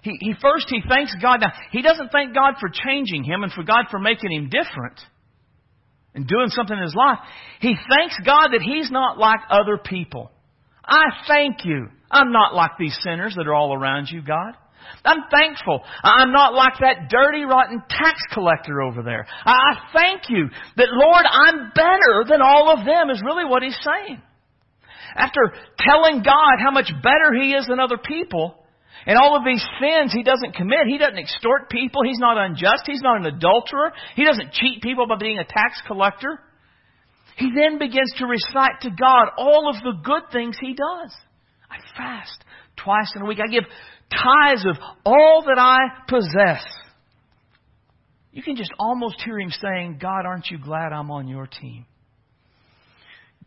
[0.02, 1.40] He, he first he thanks God.
[1.40, 5.00] Now he doesn't thank God for changing him and for God for making him different
[6.14, 7.18] and doing something in his life.
[7.60, 10.30] He thanks God that he's not like other people.
[10.86, 11.88] I thank you.
[12.10, 14.54] I'm not like these sinners that are all around you, God.
[15.04, 15.82] I'm thankful.
[16.02, 19.26] I'm not like that dirty, rotten tax collector over there.
[19.44, 23.78] I thank you that, Lord, I'm better than all of them, is really what he's
[23.82, 24.20] saying.
[25.16, 25.40] After
[25.78, 28.56] telling God how much better he is than other people,
[29.06, 32.82] and all of these sins he doesn't commit, he doesn't extort people, he's not unjust,
[32.86, 36.40] he's not an adulterer, he doesn't cheat people by being a tax collector.
[37.36, 41.12] He then begins to recite to God all of the good things he does.
[41.70, 42.44] I fast
[42.76, 43.38] twice in a week.
[43.44, 43.64] I give
[44.10, 45.78] tithes of all that I
[46.08, 46.64] possess.
[48.32, 51.86] You can just almost hear him saying, God, aren't you glad I'm on your team?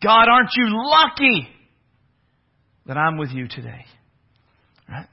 [0.02, 1.48] God, aren't you lucky
[2.86, 3.86] that I'm with you today?
[4.88, 5.08] Right?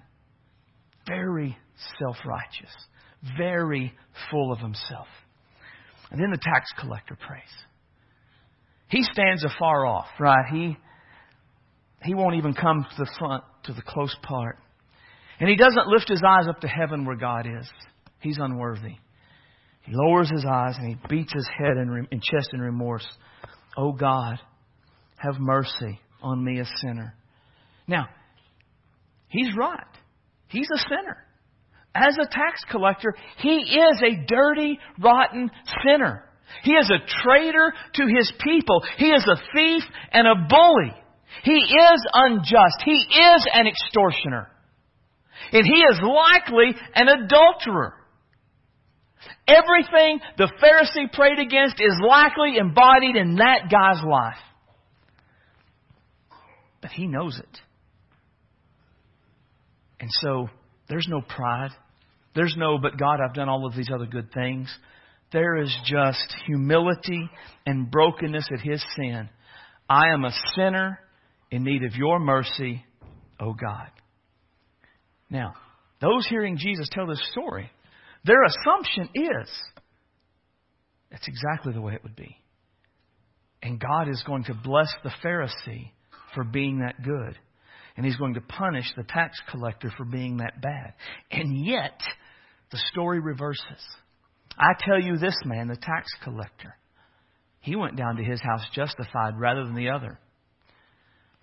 [1.07, 1.57] Very
[1.99, 2.73] self righteous,
[3.37, 3.93] very
[4.31, 5.07] full of himself.
[6.11, 7.43] And then the tax collector prays.
[8.95, 10.47] He stands afar off, right?
[10.53, 10.77] He,
[12.05, 14.57] he won't even come to the front, to the close part.
[15.41, 17.69] And he doesn't lift his eyes up to heaven where God is.
[18.21, 18.95] He's unworthy.
[19.83, 23.05] He lowers his eyes and he beats his head in, in chest in remorse.
[23.77, 24.39] Oh God,
[25.17, 27.17] have mercy on me, a sinner.
[27.89, 28.07] Now,
[29.27, 29.81] he's right.
[30.47, 31.17] He's a sinner.
[31.97, 35.51] As a tax collector, he is a dirty, rotten
[35.85, 36.23] sinner.
[36.63, 38.83] He is a traitor to his people.
[38.97, 39.83] He is a thief
[40.13, 40.95] and a bully.
[41.43, 42.83] He is unjust.
[42.85, 44.49] He is an extortioner.
[45.53, 47.95] And he is likely an adulterer.
[49.47, 54.39] Everything the Pharisee prayed against is likely embodied in that guy's life.
[56.81, 57.61] But he knows it.
[60.01, 60.49] And so
[60.89, 61.71] there's no pride.
[62.35, 64.75] There's no, but God, I've done all of these other good things.
[65.35, 67.29] There is just humility
[67.67, 69.29] and brokenness at his sin.
[69.91, 71.01] I am a sinner
[71.51, 72.85] in need of your mercy,
[73.41, 73.91] O God.
[75.29, 75.55] Now,
[76.01, 77.69] those hearing Jesus tell this story,
[78.25, 79.51] their assumption is
[81.11, 82.37] that's exactly the way it would be.
[83.61, 85.91] And God is going to bless the Pharisee
[86.37, 87.37] for being that good.
[87.97, 90.95] And he's going to punish the tax collector for being that bad.
[91.33, 92.01] And yet,
[92.71, 93.83] the story reverses.
[94.59, 96.77] I tell you this man, the tax collector,
[97.61, 100.19] he went down to his house justified rather than the other.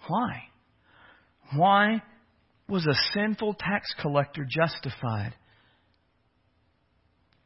[0.08, 0.44] Why?
[1.56, 2.02] Why
[2.68, 5.34] was a sinful tax collector justified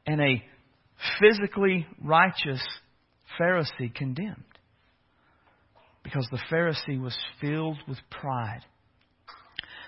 [0.06, 0.44] and a
[1.20, 2.64] physically righteous
[3.40, 4.44] Pharisee condemned?
[6.04, 8.62] Because the Pharisee was filled with pride.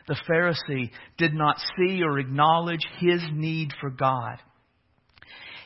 [0.08, 4.40] The Pharisee did not see or acknowledge his need for God.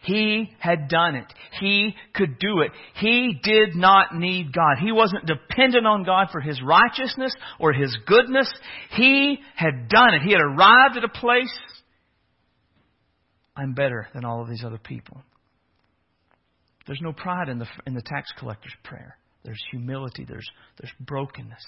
[0.04, 1.32] He had done it.
[1.60, 2.72] He could do it.
[2.96, 4.78] He did not need God.
[4.82, 8.52] He wasn't dependent on God for his righteousness or his goodness.
[8.92, 10.24] He had done it.
[10.24, 11.54] He had arrived at a place.
[13.56, 15.22] I'm better than all of these other people.
[16.88, 19.18] There's no pride in the, in the tax collector's prayer.
[19.44, 20.26] There's humility.
[20.28, 20.50] There's,
[20.80, 21.64] there's brokenness.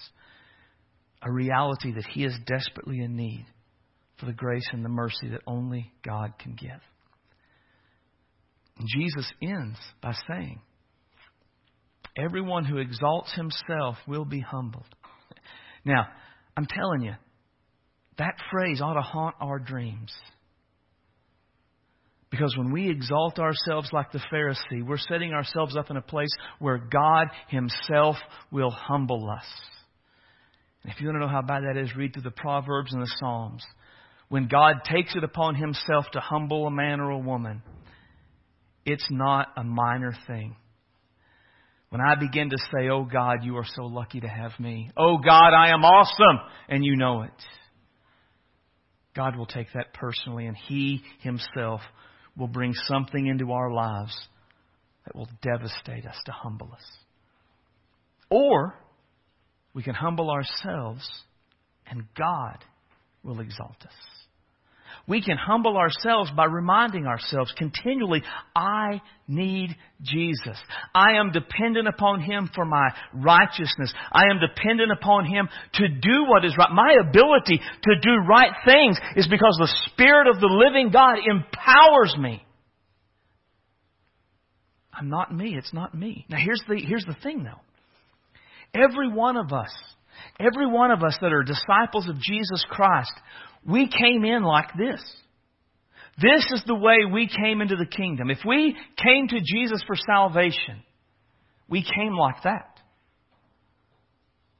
[1.21, 3.45] A reality that he is desperately in need
[4.19, 6.81] for the grace and the mercy that only God can give.
[8.80, 10.61] Jesus ends by saying,
[12.17, 14.86] Everyone who exalts himself will be humbled.
[15.84, 16.07] Now,
[16.55, 17.13] I'm telling you,
[18.17, 20.11] that phrase ought to haunt our dreams.
[22.30, 26.32] Because when we exalt ourselves like the Pharisee, we're setting ourselves up in a place
[26.59, 28.15] where God Himself
[28.51, 29.45] will humble us.
[30.84, 33.01] And if you want to know how bad that is, read through the Proverbs and
[33.01, 33.63] the Psalms.
[34.30, 37.61] When God takes it upon Himself to humble a man or a woman,
[38.86, 40.55] it's not a minor thing.
[41.89, 44.89] When I begin to say, Oh God, you are so lucky to have me.
[44.97, 46.39] Oh God, I am awesome.
[46.67, 47.31] And you know it.
[49.15, 51.81] God will take that personally and He Himself
[52.36, 54.15] will bring something into our lives
[55.05, 56.84] that will devastate us to humble us.
[58.29, 58.75] Or
[59.73, 61.07] we can humble ourselves
[61.86, 62.57] and God
[63.23, 64.22] will exalt us
[65.08, 68.24] we can humble ourselves by reminding ourselves continually,
[68.56, 70.58] I need Jesus.
[70.94, 73.94] I am dependent upon Him for my righteousness.
[74.12, 76.72] I am dependent upon Him to do what is right.
[76.72, 82.16] My ability to do right things is because the Spirit of the living God empowers
[82.18, 82.46] me.
[84.94, 85.56] I'm not me.
[85.58, 86.26] It's not me.
[86.30, 87.62] Now here's the, here's the thing though.
[88.74, 89.72] Every one of us
[90.39, 93.14] Every one of us that are disciples of Jesus Christ,
[93.68, 95.01] we came in like this.
[96.22, 98.30] This is the way we came into the kingdom.
[98.30, 100.84] If we came to Jesus for salvation,
[101.68, 102.80] we came like that.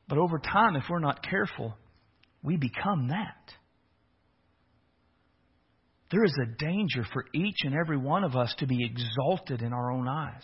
[0.08, 1.76] But over time, if we're not careful,
[2.42, 3.54] we become that.
[6.12, 9.74] There is a danger for each and every one of us to be exalted in
[9.74, 10.44] our own eyes.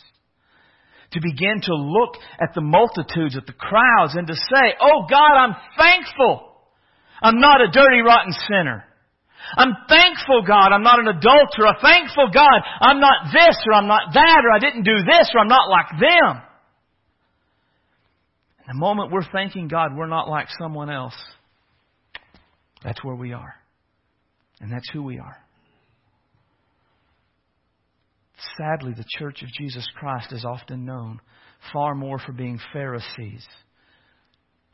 [1.12, 5.34] To begin to look at the multitudes, at the crowds, and to say, Oh God,
[5.36, 6.49] I'm thankful.
[7.22, 8.86] I'm not a dirty, rotten sinner.
[9.57, 11.67] I'm thankful, God, I'm not an adulterer.
[11.67, 15.32] I'm thankful, God, I'm not this or I'm not that or I didn't do this
[15.34, 16.41] or I'm not like them.
[18.67, 21.15] And the moment we're thanking God we're not like someone else,
[22.84, 23.55] that's where we are.
[24.61, 25.38] And that's who we are.
[28.57, 31.20] Sadly, the Church of Jesus Christ is often known
[31.74, 33.45] far more for being Pharisees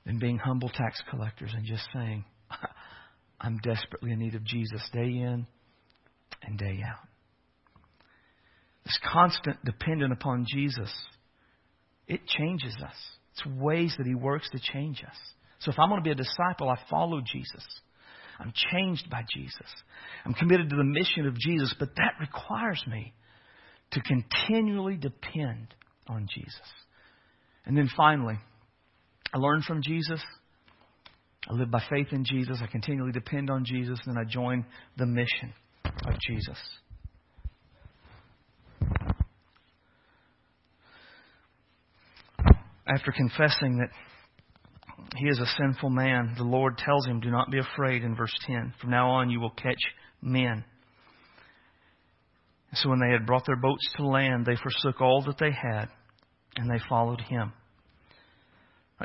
[0.06, 2.26] than being humble tax collectors and just saying,
[3.46, 5.46] I'm desperately in need of Jesus day in
[6.42, 7.08] and day out.
[8.84, 10.92] This constant dependent upon Jesus,
[12.08, 12.96] it changes us.
[13.34, 15.16] It's ways that He works to change us.
[15.60, 17.66] So if I'm going to be a disciple, I follow Jesus.
[18.40, 19.68] I'm changed by Jesus.
[20.26, 23.14] I'm committed to the mission of Jesus, but that requires me
[23.92, 25.74] to continually depend
[26.08, 26.60] on Jesus.
[27.66, 28.40] And then finally,
[29.34, 30.22] I learned from Jesus
[31.48, 32.60] I live by faith in Jesus.
[32.62, 34.00] I continually depend on Jesus.
[34.06, 34.66] And I join
[34.98, 35.54] the mission
[35.86, 36.58] of Jesus.
[42.88, 43.90] After confessing that
[45.18, 48.34] he is a sinful man, the Lord tells him, Do not be afraid in verse
[48.46, 48.74] 10.
[48.82, 49.82] From now on, you will catch
[50.22, 50.64] men.
[52.74, 55.86] So when they had brought their boats to land, they forsook all that they had
[56.58, 57.54] and they followed him.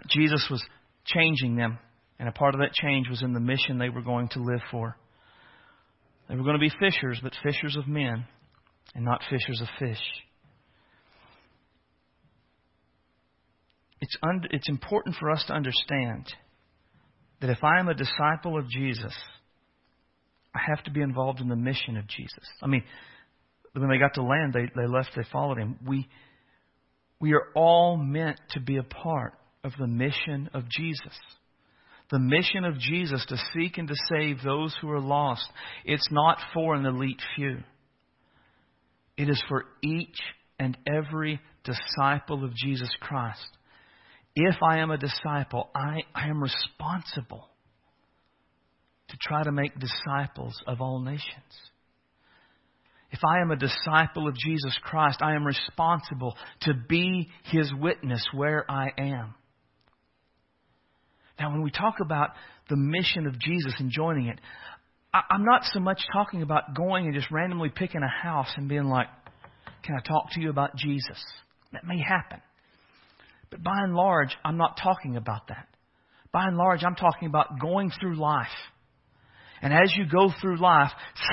[0.08, 0.64] Jesus was
[1.04, 1.78] changing them
[2.20, 4.60] and a part of that change was in the mission they were going to live
[4.70, 4.94] for.
[6.28, 8.26] They were going to be fishers, but fishers of men,
[8.94, 10.02] and not fishers of fish.
[14.02, 16.26] It's, un- it's important for us to understand
[17.40, 19.14] that if I am a disciple of Jesus,
[20.54, 22.44] I have to be involved in the mission of Jesus.
[22.62, 22.84] I mean,
[23.72, 25.78] when they got to land, they, they left, they followed him.
[25.86, 26.06] We,
[27.18, 31.16] we are all meant to be a part of the mission of Jesus
[32.10, 35.46] the mission of Jesus to seek and to save those who are lost,
[35.84, 37.58] it's not for an elite few.
[39.16, 40.18] It is for each
[40.58, 43.46] and every disciple of Jesus Christ.
[44.34, 47.48] If I am a disciple, I, I am responsible
[49.08, 51.22] to try to make disciples of all nations.
[53.10, 58.24] If I am a disciple of Jesus Christ, I am responsible to be His witness
[58.32, 59.34] where I am.
[61.40, 62.30] Now, when we talk about
[62.68, 64.38] the mission of Jesus and joining it,
[65.12, 68.84] I'm not so much talking about going and just randomly picking a house and being
[68.84, 69.08] like,
[69.82, 71.24] Can I talk to you about Jesus?
[71.72, 72.40] That may happen.
[73.50, 75.66] But by and large, I'm not talking about that.
[76.30, 78.46] By and large, I'm talking about going through life.
[79.62, 80.90] And as you go through life,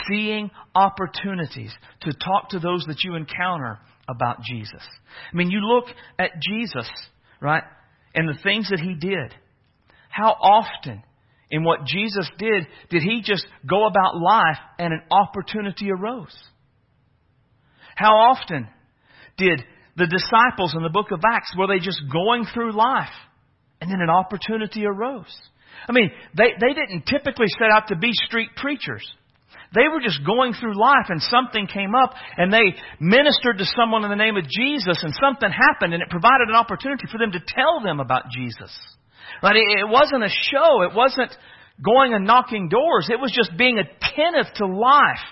[0.09, 3.79] seeing opportunities to talk to those that you encounter
[4.09, 4.81] about Jesus.
[5.31, 5.85] I mean, you look
[6.17, 6.89] at Jesus,
[7.41, 7.63] right,
[8.15, 9.35] and the things that he did.
[10.17, 11.03] How often
[11.51, 16.35] in what Jesus did did he just go about life and an opportunity arose?
[17.95, 18.67] How often
[19.37, 19.63] did
[19.95, 23.13] the disciples in the book of Acts, were they just going through life
[23.79, 25.37] and then an opportunity arose?
[25.87, 29.05] I mean, they, they didn't typically set out to be street preachers.
[29.75, 34.03] They were just going through life and something came up and they ministered to someone
[34.03, 37.33] in the name of Jesus and something happened and it provided an opportunity for them
[37.33, 38.73] to tell them about Jesus.
[39.43, 39.55] Right?
[39.55, 40.83] It wasn't a show.
[40.83, 41.31] It wasn't
[41.83, 43.07] going and knocking doors.
[43.09, 45.25] It was just being attentive to life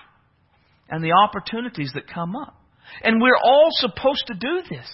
[0.89, 2.55] and the opportunities that come up.
[3.03, 4.87] And we're all supposed to do this.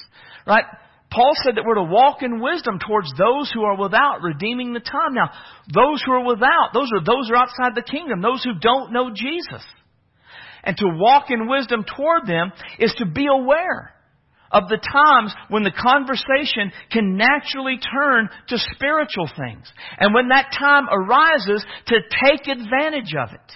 [0.47, 0.64] Right?
[1.12, 4.80] Paul said that we're to walk in wisdom towards those who are without, redeeming the
[4.80, 5.14] time.
[5.14, 5.30] Now,
[5.74, 8.93] those who are without, those are those who are outside the kingdom, those who don't
[8.93, 9.64] know Jesus.
[10.64, 13.93] And to walk in wisdom toward them is to be aware
[14.52, 19.72] of the times when the conversation can naturally turn to spiritual things.
[19.97, 23.52] And when that time arises, to take advantage of it.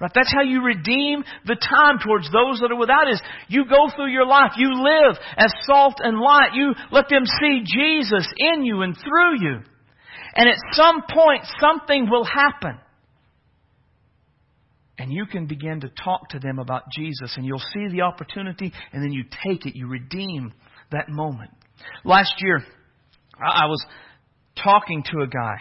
[0.00, 0.10] Right?
[0.14, 4.10] That's how you redeem the time towards those that are without is you go through
[4.10, 8.82] your life, you live as salt and light, you let them see Jesus in you
[8.82, 9.60] and through you.
[10.34, 12.80] And at some point something will happen
[15.02, 18.72] and you can begin to talk to them about Jesus, and you'll see the opportunity,
[18.92, 20.52] and then you take it, you redeem
[20.92, 21.50] that moment.
[22.04, 22.62] Last year,
[23.36, 23.84] I was
[24.62, 25.56] talking to a guy.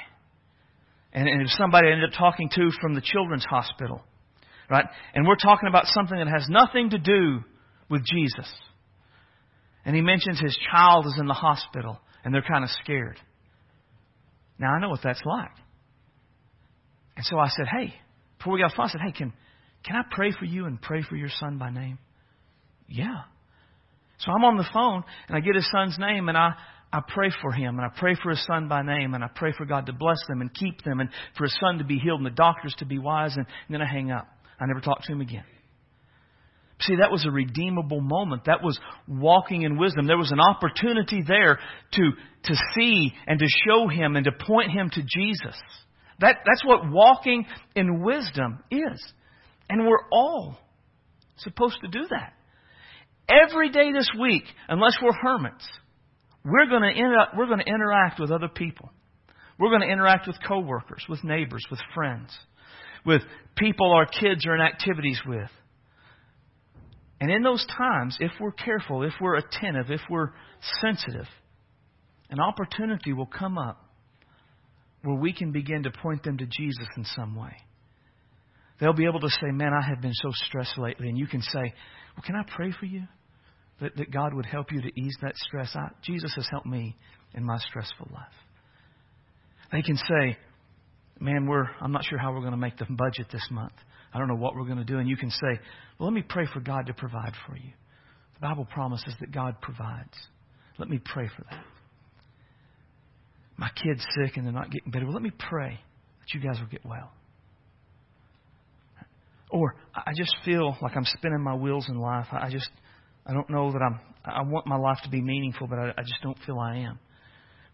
[1.11, 4.03] And, and somebody I ended up talking to from the children's hospital.
[4.69, 4.85] Right?
[5.15, 7.39] And we're talking about something that has nothing to do
[7.89, 8.47] with Jesus.
[9.85, 13.17] And he mentions his child is in the hospital and they're kind of scared.
[14.59, 15.49] Now I know what that's like.
[17.17, 17.95] And so I said, hey,
[18.41, 19.33] before we got off, I said, hey, can,
[19.85, 21.99] can I pray for you and pray for your son by name?
[22.89, 23.21] Yeah.
[24.17, 26.53] So I'm on the phone and I get his son's name and I,
[26.91, 29.53] I pray for him and I pray for his son by name and I pray
[29.55, 32.19] for God to bless them and keep them and for his son to be healed
[32.19, 34.27] and the doctors to be wise and, and then I hang up.
[34.59, 35.45] I never talk to him again.
[36.81, 38.45] See, that was a redeemable moment.
[38.45, 40.07] That was walking in wisdom.
[40.07, 41.59] There was an opportunity there
[41.93, 42.11] to,
[42.45, 45.61] to see and to show him and to point him to Jesus.
[46.19, 47.45] That, that's what walking
[47.75, 49.13] in wisdom is.
[49.69, 50.57] And we're all
[51.37, 52.33] supposed to do that.
[53.29, 55.65] Every day this week, unless we're hermits,
[56.43, 58.89] we're going to, inter- we're going to interact with other people.
[59.57, 62.35] We're going to interact with coworkers, with neighbors, with friends,
[63.05, 63.21] with
[63.55, 65.49] people our kids are in activities with.
[67.19, 70.31] And in those times, if we're careful, if we're attentive, if we're
[70.81, 71.27] sensitive,
[72.31, 73.90] an opportunity will come up
[75.03, 77.55] where we can begin to point them to Jesus in some way.
[78.79, 81.07] They'll be able to say, Man, I have been so stressed lately.
[81.07, 83.03] And you can say, Well, can I pray for you?
[83.79, 85.71] That, that God would help you to ease that stress.
[85.75, 86.95] I, Jesus has helped me
[87.33, 88.27] in my stressful life.
[89.71, 90.37] They can say,
[91.19, 93.73] Man, we're, I'm not sure how we're going to make the budget this month.
[94.13, 94.97] I don't know what we're going to do.
[94.97, 95.59] And you can say,
[95.99, 97.71] Well, let me pray for God to provide for you.
[98.35, 100.17] The Bible promises that God provides.
[100.79, 101.63] Let me pray for that.
[103.61, 105.05] My kid's sick and they're not getting better.
[105.05, 105.79] Well, let me pray
[106.19, 107.11] that you guys will get well.
[109.51, 112.25] Or I just feel like I'm spinning my wheels in life.
[112.31, 112.71] I just,
[113.23, 116.01] I don't know that I'm, I want my life to be meaningful, but I, I
[116.01, 116.97] just don't feel I am.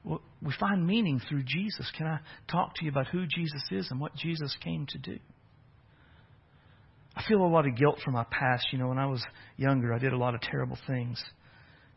[0.04, 1.90] Well, we find meaning through Jesus.
[1.98, 2.20] Can I
[2.52, 5.18] talk to you about who Jesus is and what Jesus came to do?
[7.16, 8.68] I feel a lot of guilt from my past.
[8.74, 9.24] You know, when I was
[9.56, 11.24] younger, I did a lot of terrible things.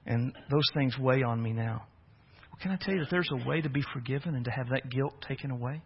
[0.06, 1.86] And those things weigh on me now.
[2.62, 4.90] Can I tell you that there's a way to be forgiven and to have that
[4.90, 5.82] guilt taken away?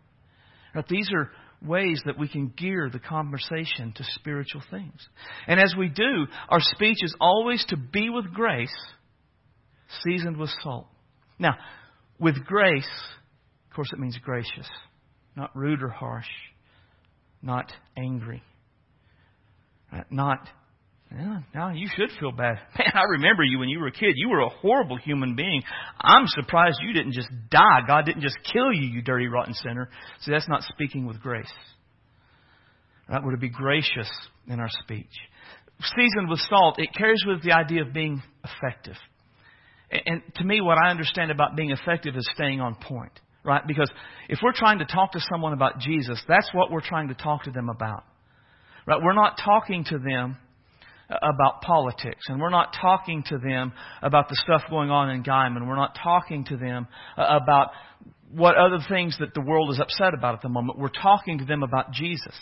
[0.74, 1.30] That these are
[1.62, 5.08] ways that we can gear the conversation to spiritual things.
[5.46, 8.74] And as we do, our speech is always to be with grace,
[10.02, 10.88] seasoned with salt.
[11.38, 11.54] Now,
[12.18, 12.88] with grace,
[13.70, 14.68] of course, it means gracious,
[15.36, 16.26] not rude or harsh,
[17.40, 18.42] not angry
[20.10, 20.48] not,
[21.16, 22.58] yeah, now you should feel bad.
[22.78, 24.14] Man, I remember you when you were a kid.
[24.16, 25.62] You were a horrible human being.
[26.00, 27.80] I'm surprised you didn't just die.
[27.86, 29.90] God didn't just kill you, you dirty, rotten sinner.
[30.20, 31.52] See, that's not speaking with grace.
[33.08, 34.10] We're to be gracious
[34.48, 35.10] in our speech.
[35.96, 38.96] Seasoned with salt, it carries with the idea of being effective.
[39.90, 43.12] And to me, what I understand about being effective is staying on point,
[43.44, 43.62] right?
[43.66, 43.90] Because
[44.28, 47.44] if we're trying to talk to someone about Jesus, that's what we're trying to talk
[47.44, 48.04] to them about.
[48.86, 49.00] Right?
[49.02, 50.38] We're not talking to them
[51.08, 55.66] about politics, and we're not talking to them about the stuff going on in Guymon.
[55.66, 57.70] We're not talking to them uh, about
[58.30, 60.78] what other things that the world is upset about at the moment.
[60.78, 62.34] We're talking to them about Jesus.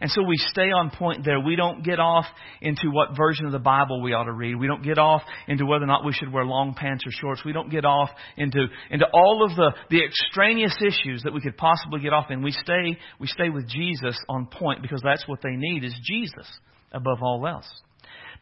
[0.00, 1.40] And so we stay on point there.
[1.40, 2.26] We don't get off
[2.60, 4.56] into what version of the Bible we ought to read.
[4.56, 7.42] We don't get off into whether or not we should wear long pants or shorts.
[7.44, 11.56] We don't get off into, into all of the, the extraneous issues that we could
[11.56, 12.42] possibly get off in.
[12.42, 16.46] We stay, we stay with Jesus on point because that's what they need is Jesus
[16.92, 17.68] above all else.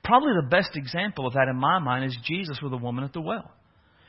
[0.07, 3.12] Probably the best example of that in my mind is Jesus with the woman at
[3.12, 3.50] the well.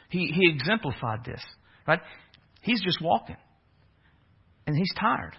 [0.10, 1.42] He, he exemplified this,
[1.88, 2.00] right?
[2.62, 3.36] He's just walking.
[4.68, 5.36] And he's tired.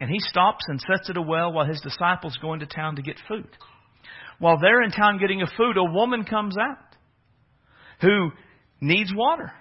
[0.00, 3.02] And he stops and sets at a well while his disciples go into town to
[3.02, 3.48] get food.
[4.40, 6.78] While they're in town getting a food, a woman comes out
[8.00, 8.30] who
[8.80, 9.52] needs water.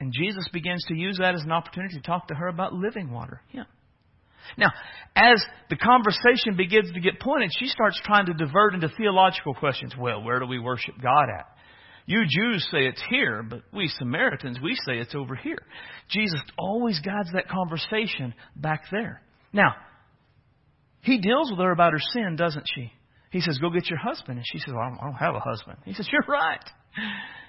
[0.00, 3.10] And Jesus begins to use that as an opportunity to talk to her about living
[3.10, 3.42] water.
[3.52, 3.64] Yeah.
[4.56, 4.70] Now,
[5.16, 9.94] as the conversation begins to get pointed, she starts trying to divert into theological questions.
[9.98, 11.46] Well, where do we worship God at?
[12.06, 15.58] You Jews say it's here, but we Samaritans, we say it's over here.
[16.08, 19.22] Jesus always guides that conversation back there.
[19.52, 19.74] Now,
[21.02, 22.92] he deals with her about her sin, doesn't she?
[23.30, 24.38] He says, Go get your husband.
[24.38, 25.78] And she says, well, I don't have a husband.
[25.84, 26.64] He says, You're right.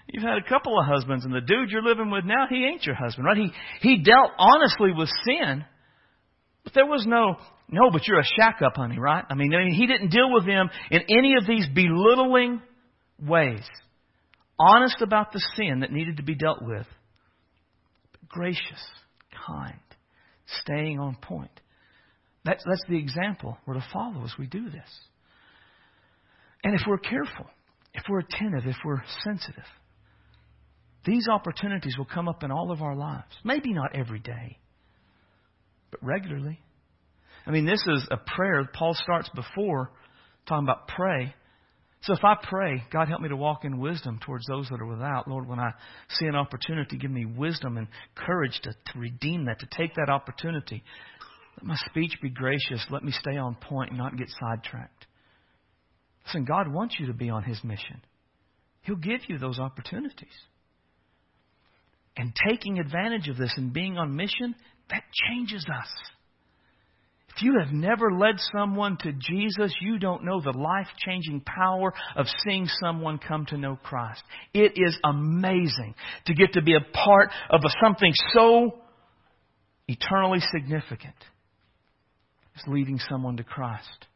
[0.08, 2.84] You've had a couple of husbands, and the dude you're living with now, he ain't
[2.84, 3.38] your husband, right?
[3.38, 5.64] He, he dealt honestly with sin,
[6.64, 7.38] but there was no,
[7.70, 9.24] no, but you're a shack up, honey, right?
[9.30, 12.62] I mean, I mean, he didn't deal with them in any of these belittling
[13.20, 13.68] ways.
[14.60, 16.86] Honest about the sin that needed to be dealt with,
[18.12, 18.84] but gracious,
[19.48, 19.80] kind,
[20.62, 21.50] staying on point.
[22.46, 24.90] That's, that's the example we're to follow as we do this.
[26.64, 27.48] And if we're careful,
[27.94, 29.66] if we're attentive, if we're sensitive,
[31.06, 33.34] These opportunities will come up in all of our lives.
[33.44, 34.58] Maybe not every day,
[35.92, 36.60] but regularly.
[37.46, 38.68] I mean, this is a prayer.
[38.74, 39.92] Paul starts before
[40.48, 41.34] talking about pray.
[42.04, 44.88] So if I pray, God help me to walk in wisdom towards those that are
[44.88, 45.28] without.
[45.28, 45.72] Lord, when I
[46.10, 50.10] see an opportunity, give me wisdom and courage to, to redeem that, to take that
[50.10, 50.84] opportunity.
[51.58, 52.84] Let my speech be gracious.
[52.90, 55.06] Let me stay on point and not get sidetracked.
[56.26, 58.02] Listen, God wants you to be on His mission.
[58.82, 60.34] He'll give you those opportunities.
[62.18, 64.56] And taking advantage of this and being on mission,
[64.92, 65.88] that changes us.
[67.36, 71.94] If you have never led someone to Jesus, you don't know the life changing power
[72.16, 74.22] of seeing someone come to know Christ.
[74.54, 78.80] It is amazing to get to be a part of a, something so
[79.88, 81.16] eternally significant
[82.56, 84.08] as leading someone to Christ.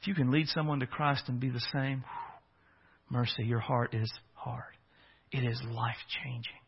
[0.00, 2.02] If you can lead someone to Christ and be the same,
[3.10, 4.74] mercy, your heart is hard.
[5.32, 6.60] It is life changing.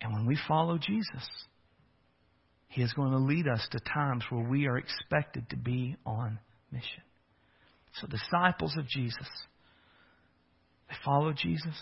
[0.00, 1.28] And when we follow Jesus,
[2.68, 6.38] He is going to lead us to times where we are expected to be on
[6.72, 7.02] mission.
[8.00, 9.28] So, disciples of Jesus,
[10.88, 11.76] they follow Jesus,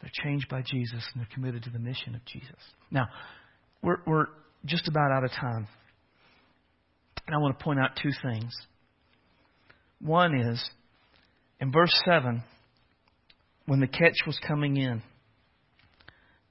[0.00, 2.56] they're changed by Jesus, and they're committed to the mission of Jesus.
[2.90, 3.08] Now,
[3.82, 4.26] we're, we're
[4.64, 5.66] just about out of time.
[7.26, 8.54] And I want to point out two things.
[10.00, 10.62] One is,
[11.60, 12.42] in verse 7,
[13.66, 15.02] when the catch was coming in,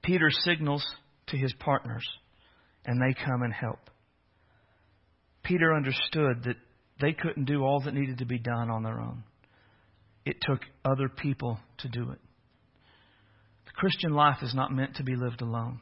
[0.04, 0.84] Peter signals
[1.28, 2.04] to his partners,
[2.84, 3.78] and they come and help.
[5.42, 6.56] Peter understood that
[7.00, 9.24] they couldn't do all that needed to be done on their own.
[10.24, 12.18] It took other people to do it.
[13.66, 15.80] The Christian life is not meant to be lived alone.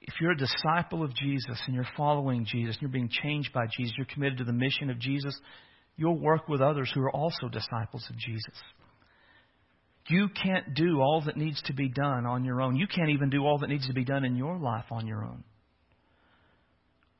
[0.00, 3.64] If you're a disciple of Jesus and you're following Jesus and you're being changed by
[3.78, 5.38] Jesus, you're committed to the mission of Jesus,
[5.96, 8.54] you'll work with others who are also disciples of Jesus.
[10.08, 12.76] You can't do all that needs to be done on your own.
[12.76, 15.24] You can't even do all that needs to be done in your life on your
[15.24, 15.44] own.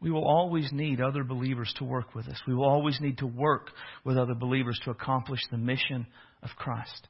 [0.01, 2.37] We will always need other believers to work with us.
[2.47, 3.71] We will always need to work
[4.05, 6.07] with other believers to accomplish the mission
[6.43, 7.09] of Christ.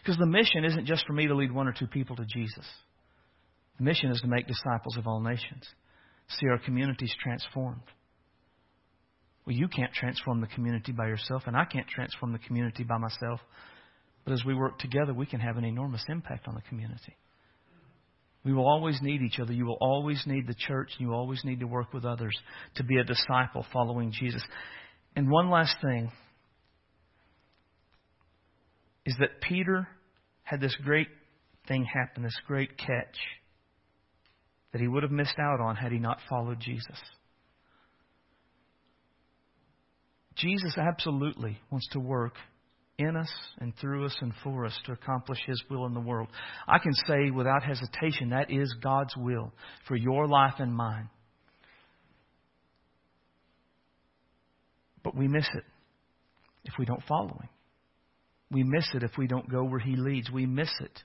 [0.00, 2.64] Because the mission isn't just for me to lead one or two people to Jesus.
[3.78, 5.66] The mission is to make disciples of all nations,
[6.28, 7.82] see our communities transformed.
[9.44, 12.98] Well, you can't transform the community by yourself, and I can't transform the community by
[12.98, 13.40] myself.
[14.26, 17.16] But as we work together, we can have an enormous impact on the community.
[18.44, 19.52] We will always need each other.
[19.52, 20.90] You will always need the church.
[20.98, 22.36] You always need to work with others
[22.74, 24.42] to be a disciple following Jesus.
[25.14, 26.10] And one last thing
[29.04, 29.86] is that Peter
[30.42, 31.08] had this great
[31.68, 33.16] thing happen, this great catch
[34.72, 37.00] that he would have missed out on had he not followed Jesus.
[40.34, 42.34] Jesus absolutely wants to work
[42.98, 46.28] in us and through us and for us to accomplish His will in the world.
[46.66, 49.52] I can say without hesitation that is God's will
[49.86, 51.10] for your life and mine.
[55.02, 55.64] But we miss it
[56.64, 57.48] if we don't follow Him.
[58.50, 60.30] We miss it if we don't go where He leads.
[60.30, 61.02] We miss it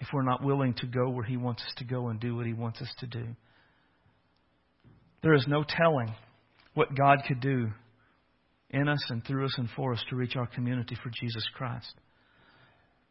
[0.00, 2.46] if we're not willing to go where He wants us to go and do what
[2.46, 3.24] He wants us to do.
[5.22, 6.14] There is no telling
[6.74, 7.68] what God could do
[8.70, 11.92] in us and through us and for us to reach our community for Jesus Christ.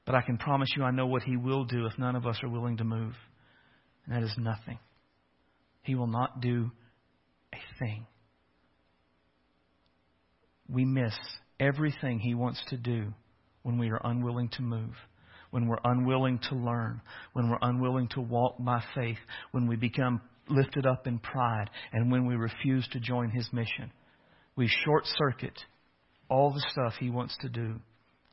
[0.05, 2.39] But I can promise you, I know what He will do if none of us
[2.43, 3.13] are willing to move.
[4.05, 4.79] And that is nothing.
[5.83, 6.71] He will not do
[7.53, 8.05] a thing.
[10.67, 11.13] We miss
[11.59, 13.13] everything He wants to do
[13.63, 14.93] when we are unwilling to move,
[15.51, 17.01] when we're unwilling to learn,
[17.33, 19.17] when we're unwilling to walk by faith,
[19.51, 23.91] when we become lifted up in pride, and when we refuse to join His mission
[24.59, 25.57] we short circuit
[26.27, 27.79] all the stuff He wants to do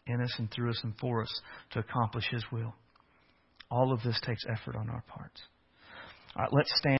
[0.09, 2.75] in us and through us and for us to accomplish His will.
[3.71, 5.41] All of this takes effort on our parts.
[6.35, 6.95] All right, let's stand.